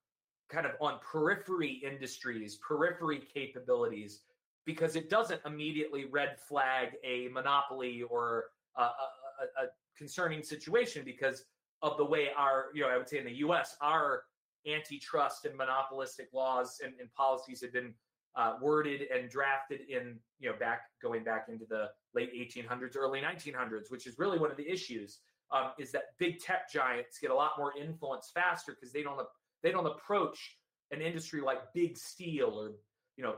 [0.49, 4.21] kind of on periphery industries, periphery capabilities,
[4.65, 8.45] because it doesn't immediately red flag a monopoly or
[8.75, 9.65] a, a, a,
[9.97, 11.45] concerning situation because
[11.81, 14.23] of the way our, you know, I would say in the US, our
[14.67, 17.93] antitrust and monopolistic laws and, and policies have been
[18.37, 23.19] uh, worded and drafted in you know back going back into the late 1800s early
[23.19, 25.19] 1900s which is really one of the issues
[25.51, 29.19] um, is that big tech giants get a lot more influence faster because they don't
[29.63, 30.57] they don't approach
[30.91, 32.71] an industry like big steel or
[33.17, 33.35] you know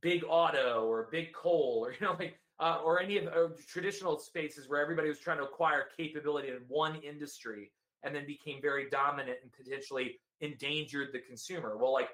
[0.00, 4.68] big auto or big coal or you know like uh, or any of traditional spaces
[4.68, 7.72] where everybody was trying to acquire capability in one industry
[8.04, 11.76] and then became very dominant and potentially endangered the consumer.
[11.76, 12.10] Well like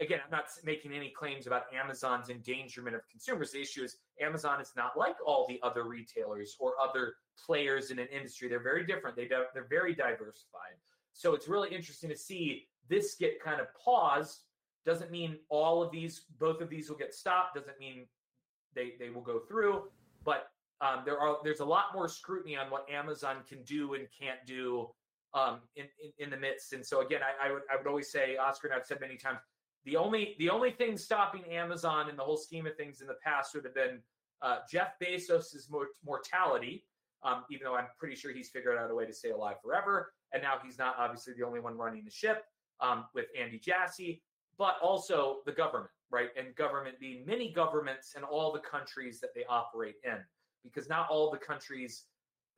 [0.00, 3.50] again, I'm not making any claims about Amazon's endangerment of consumers.
[3.50, 7.14] The issue is Amazon is not like all the other retailers or other
[7.46, 8.48] players in an industry.
[8.48, 9.16] They're very different.
[9.16, 10.76] They they're very diversified.
[11.12, 14.40] So it's really interesting to see this get kind of paused.
[14.84, 17.56] Doesn't mean all of these, both of these will get stopped.
[17.56, 18.06] Doesn't mean
[18.74, 19.84] they they will go through.
[20.24, 20.48] But
[20.80, 24.44] um, there are there's a lot more scrutiny on what Amazon can do and can't
[24.46, 24.90] do
[25.34, 26.72] um, in, in, in the midst.
[26.72, 29.16] And so again, I, I would I would always say, Oscar, and I've said many
[29.16, 29.38] times,
[29.86, 33.16] the only the only thing stopping Amazon in the whole scheme of things in the
[33.24, 34.00] past would have been
[34.42, 35.70] uh, Jeff Bezos's
[36.04, 36.84] mortality.
[37.22, 40.12] Um, even though I'm pretty sure he's figured out a way to stay alive forever,
[40.32, 42.44] and now he's not obviously the only one running the ship
[42.80, 44.22] um, with Andy Jassy,
[44.58, 46.28] but also the government, right?
[46.36, 50.18] And government being many governments and all the countries that they operate in,
[50.62, 52.04] because not all the countries,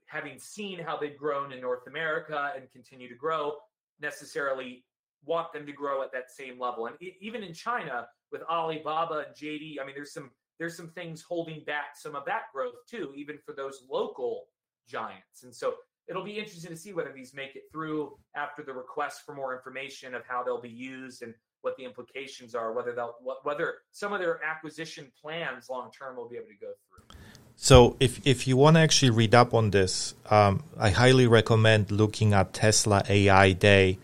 [0.06, 3.52] having seen how they've grown in North America and continue to grow,
[4.00, 4.84] necessarily
[5.24, 6.86] want them to grow at that same level.
[6.86, 11.22] And even in China with Alibaba and JD, I mean, there's some there's some things
[11.22, 14.46] holding back some of that growth too, even for those local
[14.88, 15.44] giants.
[15.44, 15.74] And so
[16.08, 19.54] it'll be interesting to see whether these make it through after the request for more
[19.54, 24.12] information of how they'll be used and what the implications are, whether they'll whether some
[24.12, 27.18] of their acquisition plans long term will be able to go through.
[27.56, 31.90] So, if if you want to actually read up on this, um, I highly recommend
[31.90, 33.98] looking at Tesla AI Day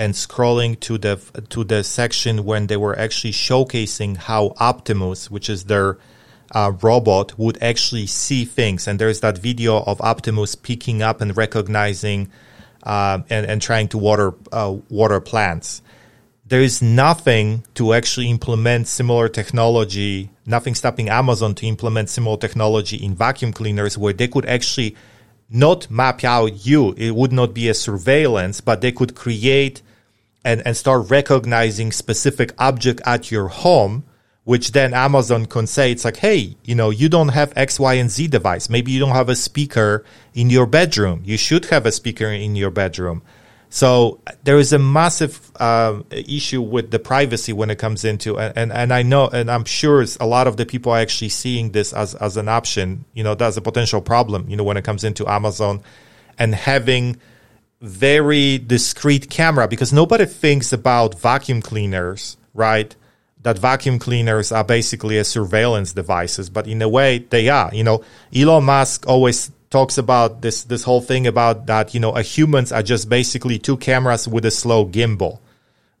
[0.00, 1.16] and scrolling to the
[1.50, 5.98] to the section when they were actually showcasing how Optimus, which is their
[6.52, 8.88] uh, robot, would actually see things.
[8.88, 12.30] And there's that video of Optimus picking up and recognizing
[12.82, 15.82] uh, and and trying to water uh, water plants.
[16.46, 20.30] There is nothing to actually implement similar technology.
[20.46, 24.96] Nothing stopping Amazon to implement similar technology in vacuum cleaners, where they could actually
[25.50, 26.94] not map out you.
[26.96, 29.82] It would not be a surveillance, but they could create
[30.44, 34.04] and, and start recognizing specific object at your home,
[34.44, 37.94] which then Amazon can say, it's like, hey, you know, you don't have X, Y,
[37.94, 38.70] and Z device.
[38.70, 41.22] Maybe you don't have a speaker in your bedroom.
[41.24, 43.22] You should have a speaker in your bedroom.
[43.72, 48.72] So there is a massive uh, issue with the privacy when it comes into, and,
[48.72, 51.92] and I know, and I'm sure a lot of the people are actually seeing this
[51.92, 53.04] as, as an option.
[53.14, 55.82] You know, that's a potential problem, you know, when it comes into Amazon
[56.36, 57.18] and having
[57.80, 62.94] very discreet camera because nobody thinks about vacuum cleaners, right?
[63.42, 67.74] That vacuum cleaners are basically a surveillance devices, but in a way they are.
[67.74, 68.04] You know,
[68.34, 72.82] Elon Musk always talks about this this whole thing about that you know humans are
[72.82, 75.38] just basically two cameras with a slow gimbal.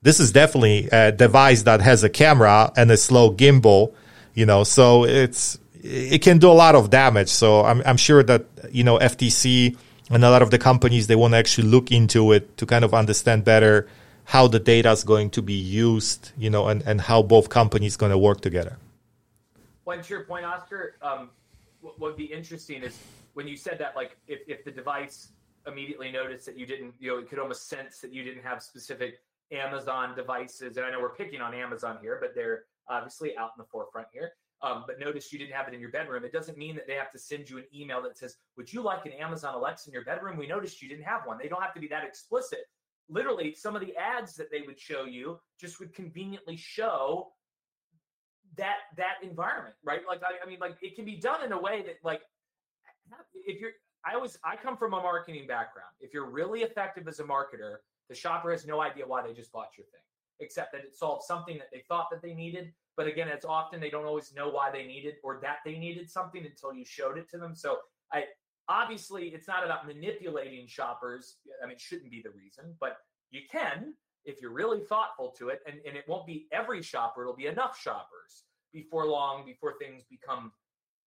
[0.02, 3.94] This is definitely a device that has a camera and a slow gimbal,
[4.34, 4.64] you know.
[4.64, 7.28] So it's it can do a lot of damage.
[7.28, 9.76] So I'm I'm sure that you know FTC
[10.10, 12.84] and a lot of the companies they want to actually look into it to kind
[12.84, 13.88] of understand better
[14.24, 17.96] how the data is going to be used, you know, and and how both companies
[17.96, 18.76] going to work together.
[19.90, 21.30] To your point, Oscar, um,
[21.80, 22.96] what would be interesting is
[23.34, 25.30] when you said that, like if, if the device
[25.66, 28.62] immediately noticed that you didn't, you know, it could almost sense that you didn't have
[28.62, 30.76] specific Amazon devices.
[30.76, 34.08] And I know we're picking on Amazon here, but they're obviously out in the forefront
[34.12, 34.32] here.
[34.62, 36.24] Um, but notice you didn't have it in your bedroom.
[36.24, 38.82] It doesn't mean that they have to send you an email that says, Would you
[38.82, 40.36] like an Amazon Alexa in your bedroom?
[40.36, 41.38] We noticed you didn't have one.
[41.40, 42.60] They don't have to be that explicit.
[43.08, 47.32] Literally, some of the ads that they would show you just would conveniently show
[48.56, 50.00] that that environment, right?
[50.06, 52.20] Like I, I mean, like it can be done in a way that like
[53.34, 53.72] if you're
[54.04, 55.90] I always I come from a marketing background.
[56.00, 57.76] If you're really effective as a marketer,
[58.08, 60.02] the shopper has no idea why they just bought your thing,
[60.40, 62.72] except that it solved something that they thought that they needed.
[63.00, 66.10] But again, it's often they don't always know why they needed or that they needed
[66.10, 67.56] something until you showed it to them.
[67.56, 67.78] So
[68.12, 68.24] I
[68.68, 71.38] obviously it's not about manipulating shoppers.
[71.62, 72.98] I mean, it shouldn't be the reason, but
[73.30, 73.94] you can
[74.26, 77.46] if you're really thoughtful to it, and, and it won't be every shopper, it'll be
[77.46, 80.52] enough shoppers before long, before things become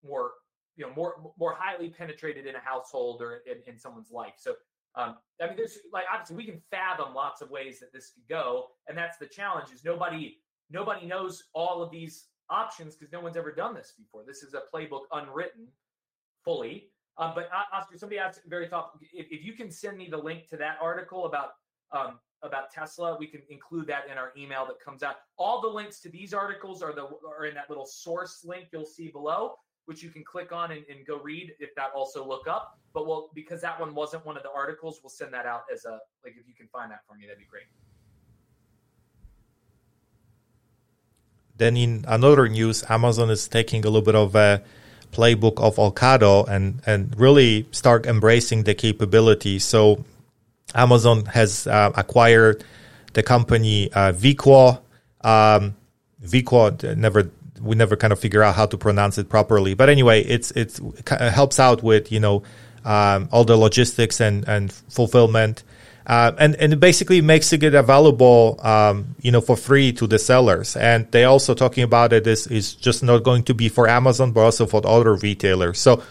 [0.03, 0.31] more
[0.77, 4.37] you know more more highly penetrated in a household or in, in someone's life.
[4.39, 4.55] So
[4.95, 8.27] um, I mean, there's like obviously we can fathom lots of ways that this could
[8.31, 9.71] go, and that's the challenge.
[9.75, 10.39] Is nobody
[10.73, 14.23] nobody knows all of these options because no one's ever done this before.
[14.27, 15.69] This is a playbook unwritten
[16.45, 16.89] fully.
[17.19, 19.01] Um, but uh, Oscar, somebody asked very thoughtful.
[19.13, 21.51] If, if, you can send me the link to that article about
[21.93, 25.17] um, about Tesla, we can include that in our email that comes out.
[25.39, 28.87] All the links to these articles are the are in that little source link you'll
[28.87, 29.55] see below
[29.87, 32.79] which you can click on and, and go read if that also look up.
[32.95, 35.85] But we'll because that one wasn't one of the articles, we'll send that out as
[35.85, 37.65] a like if you can find that for me, that'd be great.
[41.59, 44.63] Then in another news, Amazon is taking a little bit of a
[45.13, 49.59] playbook of Ocado and and really start embracing the capability.
[49.59, 50.05] So
[50.75, 52.65] Amazon has uh, acquired
[53.13, 54.81] the company uh, Veeqo.
[55.23, 55.77] Um,
[56.25, 57.31] Veeqo never
[57.61, 59.75] we never kind of figure out how to pronounce it properly.
[59.75, 62.43] But anyway, it's it's it helps out with you know
[62.85, 65.63] um, all the logistics and and fulfillment.
[66.07, 70.19] Uh, and and it basically makes it available, um, you know, for free to the
[70.19, 70.77] sellers.
[70.77, 74.33] And they also talking about it is is just not going to be for Amazon,
[74.33, 75.79] but also for other retailers.
[75.79, 76.03] So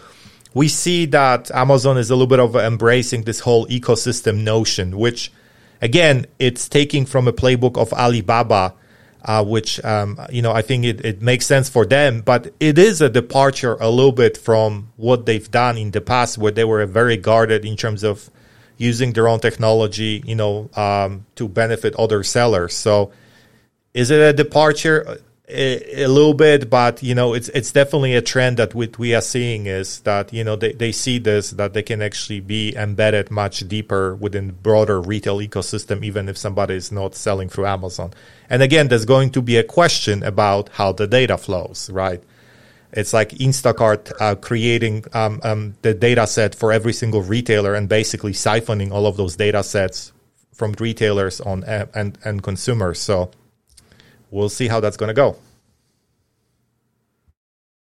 [0.54, 5.30] we see that Amazon is a little bit of embracing this whole ecosystem notion, which
[5.80, 8.74] again, it's taking from a playbook of Alibaba
[9.24, 12.78] uh, which um, you know I think it, it makes sense for them, but it
[12.78, 16.64] is a departure a little bit from what they've done in the past, where they
[16.64, 18.30] were very guarded in terms of
[18.82, 22.74] using their own technology, you know, um, to benefit other sellers.
[22.76, 23.12] So,
[23.94, 25.18] is it a departure?
[25.52, 29.14] a, a, little bit, but you know, it's it's definitely a trend that we, we
[29.14, 32.74] are seeing is that you know they, they see this that they can actually be
[32.76, 38.12] embedded much deeper within broader retail ecosystem, even if somebody is not selling through Amazon.
[38.48, 42.22] And again, there's going to be a question about how the data flows, right?
[42.92, 47.88] It's like Instacart uh, creating um, um, the data set for every single retailer and
[47.88, 50.12] basically siphoning all of those data sets
[50.52, 53.00] from retailers on and and consumers.
[53.00, 53.30] So
[54.30, 55.36] we'll see how that's going to go.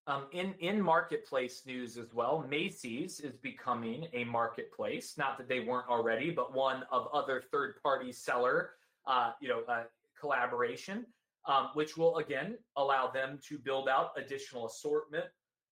[0.08, 5.18] Um, in in marketplace news as well, Macy's is becoming a marketplace.
[5.18, 8.70] Not that they weren't already, but one of other third party seller,
[9.06, 9.82] uh, you know, uh,
[10.18, 11.04] collaboration,
[11.46, 15.26] um, which will again allow them to build out additional assortment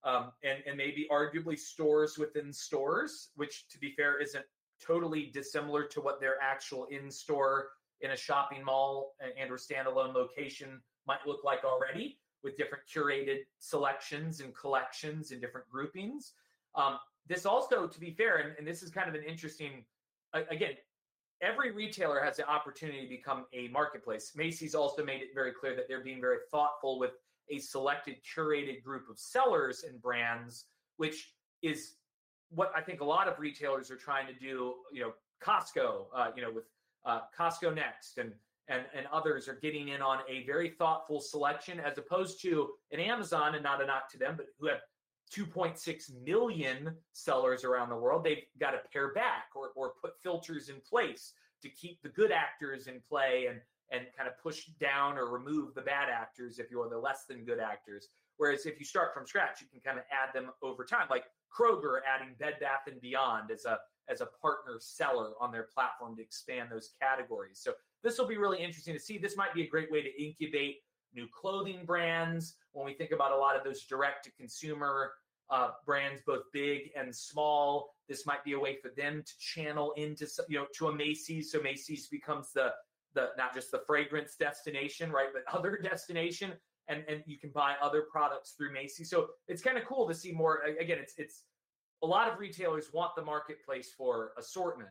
[0.05, 4.45] um, and and maybe arguably stores within stores, which to be fair isn't
[4.85, 7.69] totally dissimilar to what their actual in store
[8.01, 13.39] in a shopping mall and or standalone location might look like already with different curated
[13.59, 16.33] selections and collections and different groupings.
[16.75, 19.85] Um, this also, to be fair, and, and this is kind of an interesting,
[20.51, 20.75] again,
[21.43, 24.33] every retailer has the opportunity to become a marketplace.
[24.35, 27.13] Macy's also made it very clear that they're being very thoughtful with
[27.51, 30.67] a selected, curated group of sellers and brands,
[30.97, 31.33] which
[31.63, 31.97] is
[32.51, 34.75] what I think a lot of retailers are trying to do.
[34.93, 35.13] You know,
[35.43, 36.65] Costco, uh, you know, with
[37.05, 38.33] uh, Costco Next and
[38.69, 43.01] and and others are getting in on a very thoughtful selection as opposed to an
[43.01, 44.81] Amazon and not a knock to them, but who have
[45.33, 48.25] 2.6 million sellers around the world.
[48.25, 52.31] They've got to pare back or or put filters in place to keep the good
[52.31, 53.61] actors in play and
[53.93, 57.27] and kind of push down or remove the bad actors, if you will, the less
[57.29, 58.09] than good actors.
[58.39, 61.25] Whereas if you start from scratch, you can kind of add them over time, like
[61.57, 66.17] Kroger adding Bed Bath and Beyond as a as a partner seller on their platform
[66.17, 67.61] to expand those categories.
[67.63, 67.73] So
[68.03, 69.17] this will be really interesting to see.
[69.17, 70.79] This might be a great way to incubate
[71.15, 72.57] new clothing brands.
[72.73, 75.13] When we think about a lot of those direct to consumer
[75.51, 79.93] uh, brands, both big and small, this might be a way for them to channel
[79.97, 81.51] into you know to a Macy's.
[81.51, 82.73] So Macy's becomes the
[83.15, 86.53] the not just the fragrance destination, right, but other destination.
[86.87, 89.09] And, and you can buy other products through Macy's.
[89.09, 90.65] So it's kind of cool to see more.
[90.79, 91.45] Again, it's it's
[92.03, 94.91] a lot of retailers want the marketplace for assortment,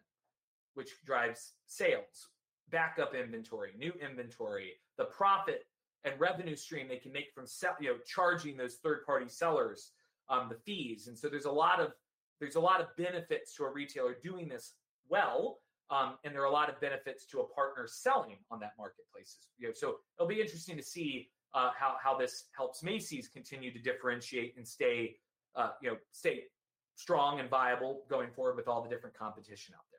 [0.74, 2.30] which drives sales,
[2.72, 5.66] backup inventory, new inventory, the profit
[6.06, 9.92] and revenue stream they can make from sell, you know charging those third party sellers
[10.30, 11.08] um, the fees.
[11.08, 11.94] And so there's a lot of
[12.40, 14.74] there's a lot of benefits to a retailer doing this
[15.10, 18.74] well um, and there are a lot of benefits to a partner selling on that
[18.78, 19.38] marketplace.
[19.58, 23.72] You know, so it'll be interesting to see uh, how how this helps Macy's continue
[23.72, 25.18] to differentiate and stay,
[25.56, 26.44] uh, you know, stay
[26.96, 29.93] strong and viable going forward with all the different competition out there.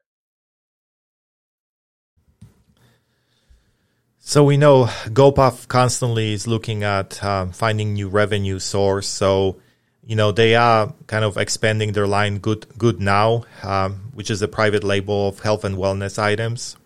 [4.35, 9.07] So we know GoPuff constantly is looking at um, finding new revenue source.
[9.07, 9.61] So
[10.05, 14.43] you know they are kind of expanding their line good good now um, which is
[14.43, 16.77] a private label of health and wellness items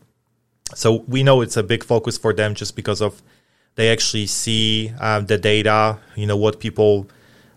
[0.74, 3.22] so we know it's a big focus for them just because of
[3.76, 7.09] they actually see um, the data you know what people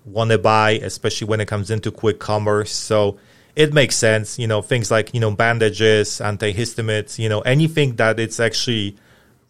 [0.06, 3.20] want to buy especially when it comes into quick commerce so
[3.58, 8.22] it makes sense you know things like you know bandages antihistamines you know anything that
[8.22, 8.96] it's actually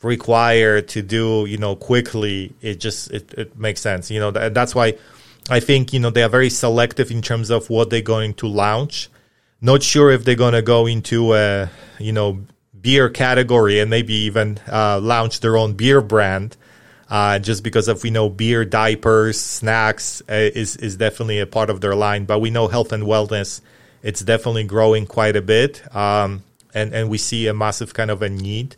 [0.03, 4.73] required to do you know quickly it just it, it makes sense you know that's
[4.73, 4.95] why
[5.49, 8.47] I think you know they are very selective in terms of what they're going to
[8.47, 9.09] launch.
[9.59, 12.41] Not sure if they're going to go into a you know
[12.79, 16.57] beer category and maybe even uh, launch their own beer brand.
[17.09, 21.69] Uh, just because of we know beer diapers snacks uh, is is definitely a part
[21.69, 23.59] of their line but we know health and wellness
[24.01, 26.41] it's definitely growing quite a bit um,
[26.73, 28.77] and and we see a massive kind of a need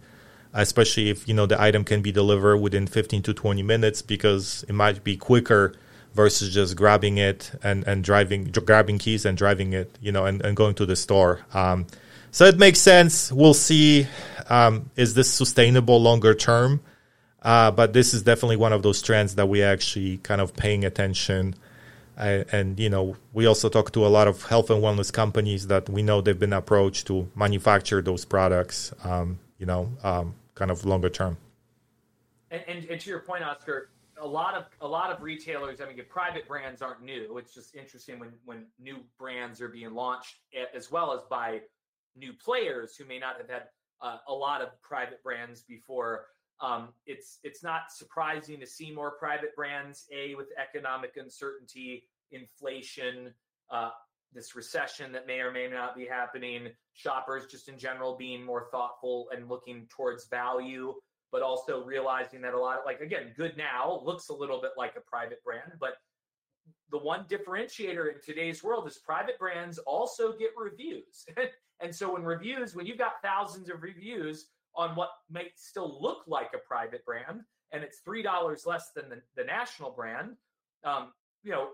[0.54, 4.64] especially if you know the item can be delivered within 15 to 20 minutes because
[4.68, 5.74] it might be quicker
[6.14, 10.41] versus just grabbing it and, and driving, grabbing keys and driving it, you know, and,
[10.45, 11.41] and going to the store.
[11.54, 11.88] Um,
[12.32, 13.32] so it makes sense.
[13.32, 14.08] We'll see.
[14.49, 16.82] Um, is this sustainable longer term?
[17.41, 20.86] Uh, but this is definitely one of those trends that we actually kind of paying
[20.86, 21.56] attention.
[22.16, 25.89] And you know, we also talk to a lot of health and wellness companies that
[25.89, 28.93] we know they've been approached to manufacture those products.
[29.04, 31.38] Um, you know, um, kind of longer term.
[32.51, 33.89] And, and, and, to your point, Oscar,
[34.22, 35.82] a lot of a lot of retailers.
[35.82, 37.38] I mean, private brands aren't new.
[37.38, 40.36] It's just interesting when when new brands are being launched,
[40.76, 41.62] as well as by
[42.16, 43.64] new players who may not have had
[44.01, 46.26] uh, a lot of private brands before.
[46.62, 50.06] Um, it's it's not surprising to see more private brands.
[50.14, 53.34] A with economic uncertainty, inflation,
[53.72, 53.89] uh,
[54.34, 56.70] this recession that may or may not be happening.
[56.94, 60.94] Shoppers just in general being more thoughtful and looking towards value
[61.34, 64.72] but also realizing that a lot of like again, good now looks a little bit
[64.78, 65.96] like a private brand, but
[66.92, 71.26] the one differentiator in today's world is private brands also get reviews.
[71.82, 76.20] and so when reviews, when you've got thousands of reviews on what may still look
[76.28, 80.36] like a private brand, and it's three dollars less than the, the national brand,
[80.84, 81.14] um,
[81.44, 81.70] you know,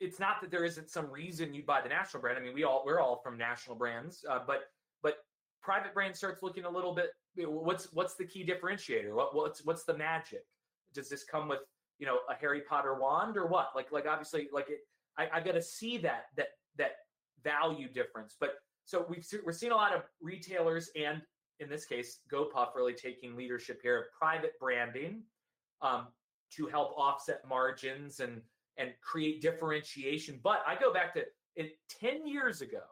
[0.00, 2.38] it's not that there isn't some reason you buy the national brand.
[2.38, 4.64] I mean, we all we're all from national brands, uh, but
[5.02, 5.18] but
[5.62, 7.10] private brand starts looking a little bit
[7.44, 9.14] what's what's the key differentiator?
[9.14, 10.44] What what's what's the magic?
[10.94, 11.60] Does this come with
[11.98, 13.70] you know a Harry Potter wand or what?
[13.74, 14.78] Like like obviously like it.
[15.18, 16.92] I, I got to see that that that
[17.44, 18.36] value difference.
[18.38, 21.20] But so we've we're seeing a lot of retailers and
[21.60, 25.22] in this case GoPuff really taking leadership here of private branding
[25.82, 26.08] um,
[26.52, 28.40] to help offset margins and
[28.78, 30.40] and create differentiation.
[30.42, 31.24] But I go back to
[31.56, 32.82] it 10 years ago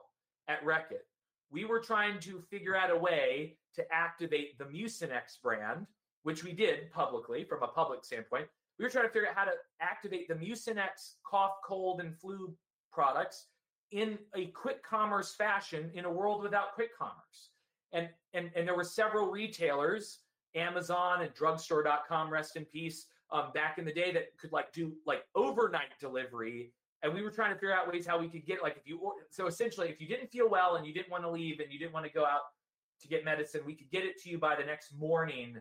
[0.49, 1.05] at Reckitt,
[1.51, 5.87] we were trying to figure out a way to activate the Mucinex brand,
[6.23, 8.47] which we did publicly from a public standpoint.
[8.79, 12.55] We were trying to figure out how to activate the Mucinex cough, cold, and flu
[12.93, 13.47] products
[13.93, 17.51] in a quick commerce fashion in a world without quick commerce.
[17.93, 20.21] And and and there were several retailers,
[20.57, 24.93] Amazon and drugstore.com, rest in peace, um, back in the day that could like do
[25.07, 26.73] like overnight delivery
[27.03, 29.13] and we were trying to figure out ways how we could get like if you
[29.31, 31.79] so essentially if you didn't feel well and you didn't want to leave and you
[31.79, 32.43] didn't want to go out
[33.01, 33.63] to get medicine.
[33.65, 35.59] We could get it to you by the next morning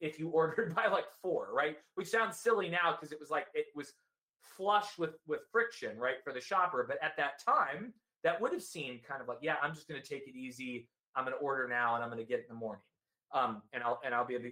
[0.00, 1.76] if you ordered by like four, right?
[1.94, 3.92] Which sounds silly now because it was like it was
[4.40, 6.84] flush with with friction, right, for the shopper.
[6.88, 7.92] But at that time,
[8.24, 10.88] that would have seemed kind of like, yeah, I'm just going to take it easy.
[11.16, 12.82] I'm going to order now, and I'm going to get it in the morning,
[13.34, 14.44] um, and I'll and I'll be able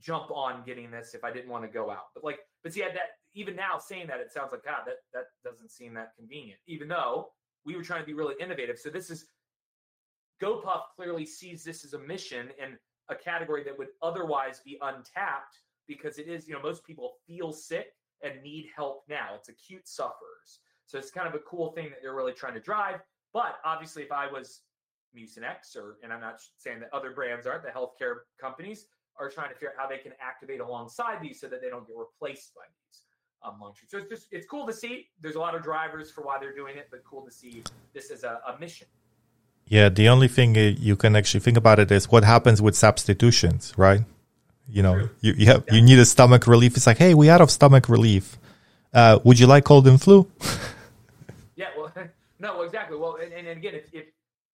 [0.00, 2.06] jump on getting this if I didn't want to go out.
[2.14, 2.94] But like, but see, that
[3.34, 6.60] even now saying that, it sounds like God, that that doesn't seem that convenient.
[6.66, 7.28] Even though
[7.64, 8.78] we were trying to be really innovative.
[8.78, 9.26] So this is
[10.42, 12.76] GoPuff clearly sees this as a mission in
[13.08, 17.52] a category that would otherwise be untapped because it is, you know, most people feel
[17.52, 17.88] sick
[18.22, 19.30] and need help now.
[19.34, 20.60] It's acute sufferers.
[20.86, 23.00] So it's kind of a cool thing that they're really trying to drive.
[23.32, 24.60] But obviously, if I was
[25.16, 28.86] Mucinex, or and I'm not saying that other brands aren't, the healthcare companies
[29.18, 31.86] are trying to figure out how they can activate alongside these so that they don't
[31.86, 33.02] get replaced by these
[33.44, 33.88] um, launching.
[33.88, 35.08] So it's just it's cool to see.
[35.20, 37.62] There's a lot of drivers for why they're doing it, but cool to see
[37.92, 38.86] this as a, a mission.
[39.66, 43.72] Yeah, the only thing you can actually think about it is what happens with substitutions,
[43.76, 44.02] right?
[44.68, 46.76] You know, you you, have, you need a stomach relief.
[46.76, 48.38] It's like, hey, we out of stomach relief.
[48.92, 50.30] Uh, would you like cold and flu?
[51.56, 51.92] yeah, well,
[52.38, 52.96] no, exactly.
[52.96, 54.06] Well, and, and again, if, if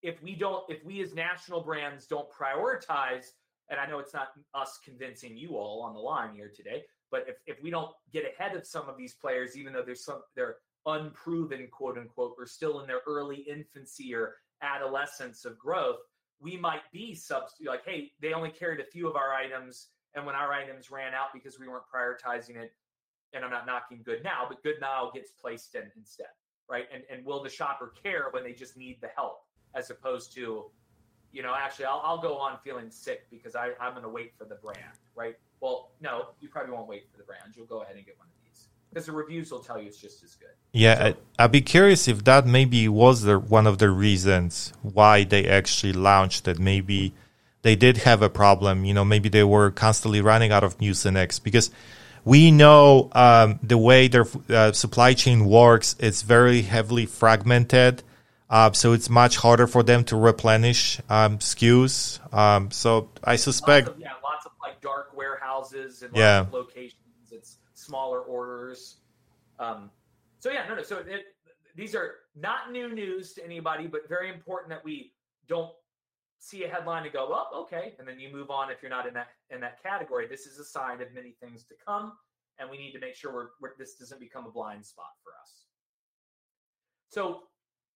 [0.03, 3.33] if we don't, if we as national brands don't prioritize,
[3.71, 7.25] and I know it's not us convincing you all on the line here today, but
[7.29, 10.23] if, if we don't get ahead of some of these players, even though there's some
[10.37, 10.57] they're
[10.87, 15.99] unproven, quote unquote, we're still in their early infancy or adolescence of growth,
[16.41, 20.27] we might be substitute like, hey, they only carried a few of our items, and
[20.27, 22.73] when our items ran out because we weren't prioritizing it,
[23.33, 26.27] and I'm not knocking good now, but good now gets placed in instead,
[26.69, 26.87] right?
[26.93, 29.43] And and will the shopper care when they just need the help
[29.75, 30.65] as opposed to,
[31.33, 34.33] you know, actually I'll, I'll go on feeling sick because I, I'm going to wait
[34.37, 35.37] for the brand, right?
[35.61, 37.55] Well, no, you probably won't wait for the brand.
[37.55, 39.99] You'll go ahead and get one of these because the reviews will tell you it's
[39.99, 40.49] just as good.
[40.73, 45.25] Yeah, so, I'd be curious if that maybe was the, one of the reasons why
[45.25, 46.59] they actually launched it.
[46.59, 47.13] Maybe
[47.63, 48.85] they did have a problem.
[48.85, 51.71] You know, maybe they were constantly running out of Mucinex because
[52.25, 55.97] we know um, the way their uh, supply chain works.
[55.99, 58.03] It's very heavily fragmented.
[58.51, 62.19] Uh, so it's much harder for them to replenish um, SKUs.
[62.35, 66.45] Um, so I suspect, lots of, yeah, lots of like dark warehouses and yeah.
[66.51, 66.97] locations.
[67.31, 68.97] It's smaller orders.
[69.61, 69.91] Um,
[70.41, 70.83] so yeah, no, no.
[70.83, 71.27] So it,
[71.77, 75.13] these are not new news to anybody, but very important that we
[75.47, 75.71] don't
[76.41, 79.07] see a headline and go, well, okay, and then you move on if you're not
[79.07, 80.27] in that in that category.
[80.27, 82.15] This is a sign of many things to come,
[82.59, 85.31] and we need to make sure we're, we're this doesn't become a blind spot for
[85.41, 85.67] us.
[87.11, 87.43] So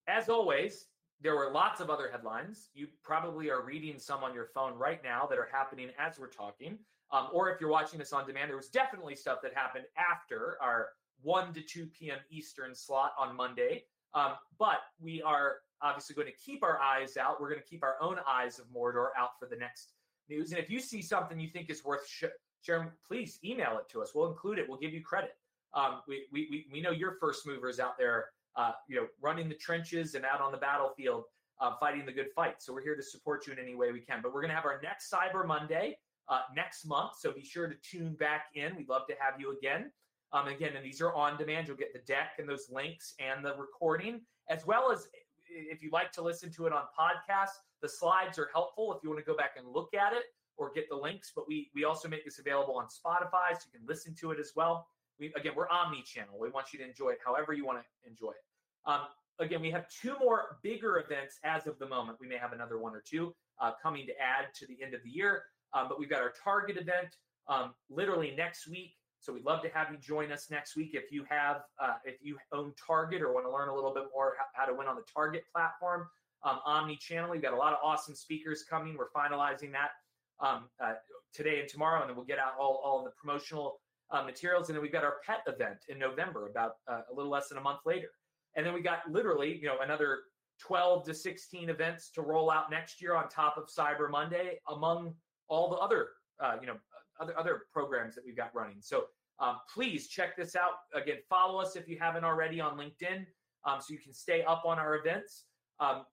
[0.07, 0.87] as always,
[1.21, 2.69] there were lots of other headlines.
[2.75, 6.29] You probably are reading some on your phone right now that are happening as we're
[6.29, 6.79] talking.
[7.13, 10.57] Um, or if you're watching this on demand, there was definitely stuff that happened after
[10.61, 10.89] our
[11.23, 12.19] 1 to 2 p.m.
[12.31, 13.85] Eastern slot on Monday.
[14.15, 17.41] Um, but we are obviously going to keep our eyes out.
[17.41, 19.93] We're going to keep our own eyes of Mordor out for the next
[20.29, 20.51] news.
[20.51, 22.25] And if you see something you think is worth sh-
[22.63, 24.13] sharing, please email it to us.
[24.15, 24.69] We'll include it.
[24.69, 25.37] We'll give you credit.
[25.73, 28.27] Um, we, we, we know you're first movers out there
[28.57, 31.25] uh, you know, running the trenches and out on the battlefield,
[31.61, 32.57] uh, fighting the good fight.
[32.63, 34.21] So we're here to support you in any way we can.
[34.23, 35.99] But we're going to have our next Cyber Monday
[36.29, 37.13] uh, next month.
[37.19, 38.77] So be sure to tune back in.
[38.77, 39.91] We'd love to have you again.
[40.33, 41.69] Um, again, and these are on demand.
[41.69, 45.07] You'll get the deck and those links and the recording, as well as
[45.49, 47.51] if you like to listen to it on podcast,
[47.83, 50.25] the slides are helpful if you want to go back and look at it
[50.57, 51.33] or get the links.
[51.35, 54.41] But we we also make this available on Spotify, so you can listen to it
[54.41, 54.89] as well.
[55.19, 56.39] We again, we're omni-channel.
[56.39, 58.45] We want you to enjoy it however you want to enjoy it.
[58.87, 59.03] Um,
[59.39, 62.19] again, we have two more bigger events as of the moment.
[62.21, 65.03] We may have another one or two uh, coming to add to the end of
[65.03, 65.43] the year.
[65.73, 67.17] Um, but we've got our Target event
[67.49, 68.95] um, literally next week.
[69.21, 72.17] So we'd love to have you join us next week if you have uh, if
[72.21, 74.97] you own Target or want to learn a little bit more how, to win on
[74.97, 76.07] the Target platform.
[76.45, 77.31] Um, omni-channel.
[77.31, 78.99] We've got a lot of awesome speakers coming.
[78.99, 79.93] We're finalizing that
[80.41, 80.93] um, uh,
[81.33, 83.81] today and tomorrow, and then we'll get out all, all the promotional
[84.11, 84.69] uh, materials.
[84.69, 87.59] And then we've got our pet event in November, about uh, a little less than
[87.59, 88.09] a month later.
[88.57, 90.21] And then we got literally, you know, another
[90.61, 95.15] 12 to 16 events to roll out next year on top of Cyber Monday among
[95.49, 96.09] all the other,
[96.41, 96.77] uh, you know,
[97.21, 98.77] other, other programs that we've got running.
[98.81, 99.05] So
[99.41, 100.73] um, please check this out.
[100.95, 103.27] Again, follow us if you haven't already on LinkedIn
[103.65, 105.45] um, so you can stay up on our events.
[105.81, 106.05] Um,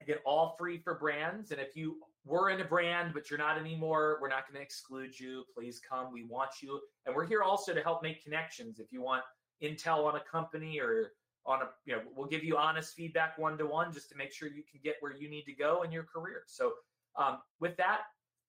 [0.00, 1.50] again, all free for brands.
[1.50, 4.62] And if you were in a brand, but you're not anymore, we're not going to
[4.62, 5.44] exclude you.
[5.56, 6.12] Please come.
[6.12, 6.80] We want you.
[7.06, 8.80] And we're here also to help make connections.
[8.80, 9.22] If you want
[9.62, 11.12] intel on a company or
[11.46, 14.32] on a you know we'll give you honest feedback one to one just to make
[14.32, 16.72] sure you can get where you need to go in your career so
[17.16, 18.00] um, with that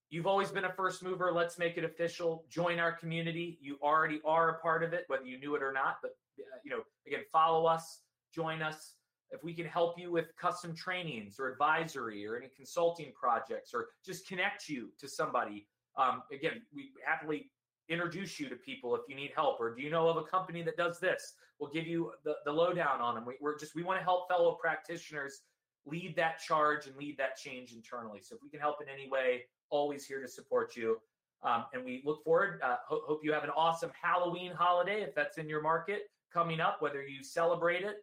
[0.09, 4.19] you've always been a first mover let's make it official join our community you already
[4.25, 6.81] are a part of it whether you knew it or not but uh, you know
[7.05, 8.01] again follow us
[8.33, 8.95] join us
[9.31, 13.87] if we can help you with custom trainings or advisory or any consulting projects or
[14.05, 15.67] just connect you to somebody,
[15.97, 17.49] um, again, we happily
[17.89, 20.61] introduce you to people if you need help or do you know of a company
[20.61, 21.33] that does this?
[21.59, 24.27] We'll give you the, the lowdown on them we, we're just we want to help
[24.27, 25.41] fellow practitioners
[25.85, 28.19] lead that charge and lead that change internally.
[28.21, 30.97] So if we can help in any way always here to support you.
[31.43, 35.13] Um, and we look forward uh, ho- hope you have an awesome halloween holiday if
[35.13, 37.97] that's in your market coming up whether you celebrate it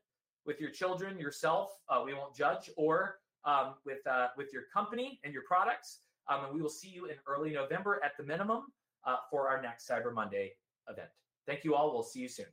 [0.47, 5.20] with your children yourself uh, we won't judge or um, with uh, with your company
[5.24, 8.62] and your products um, and we will see you in early november at the minimum
[9.07, 10.53] uh, for our next Cyber Monday
[10.88, 11.09] event.
[11.47, 11.92] Thank you all.
[11.92, 12.47] We'll see you soon.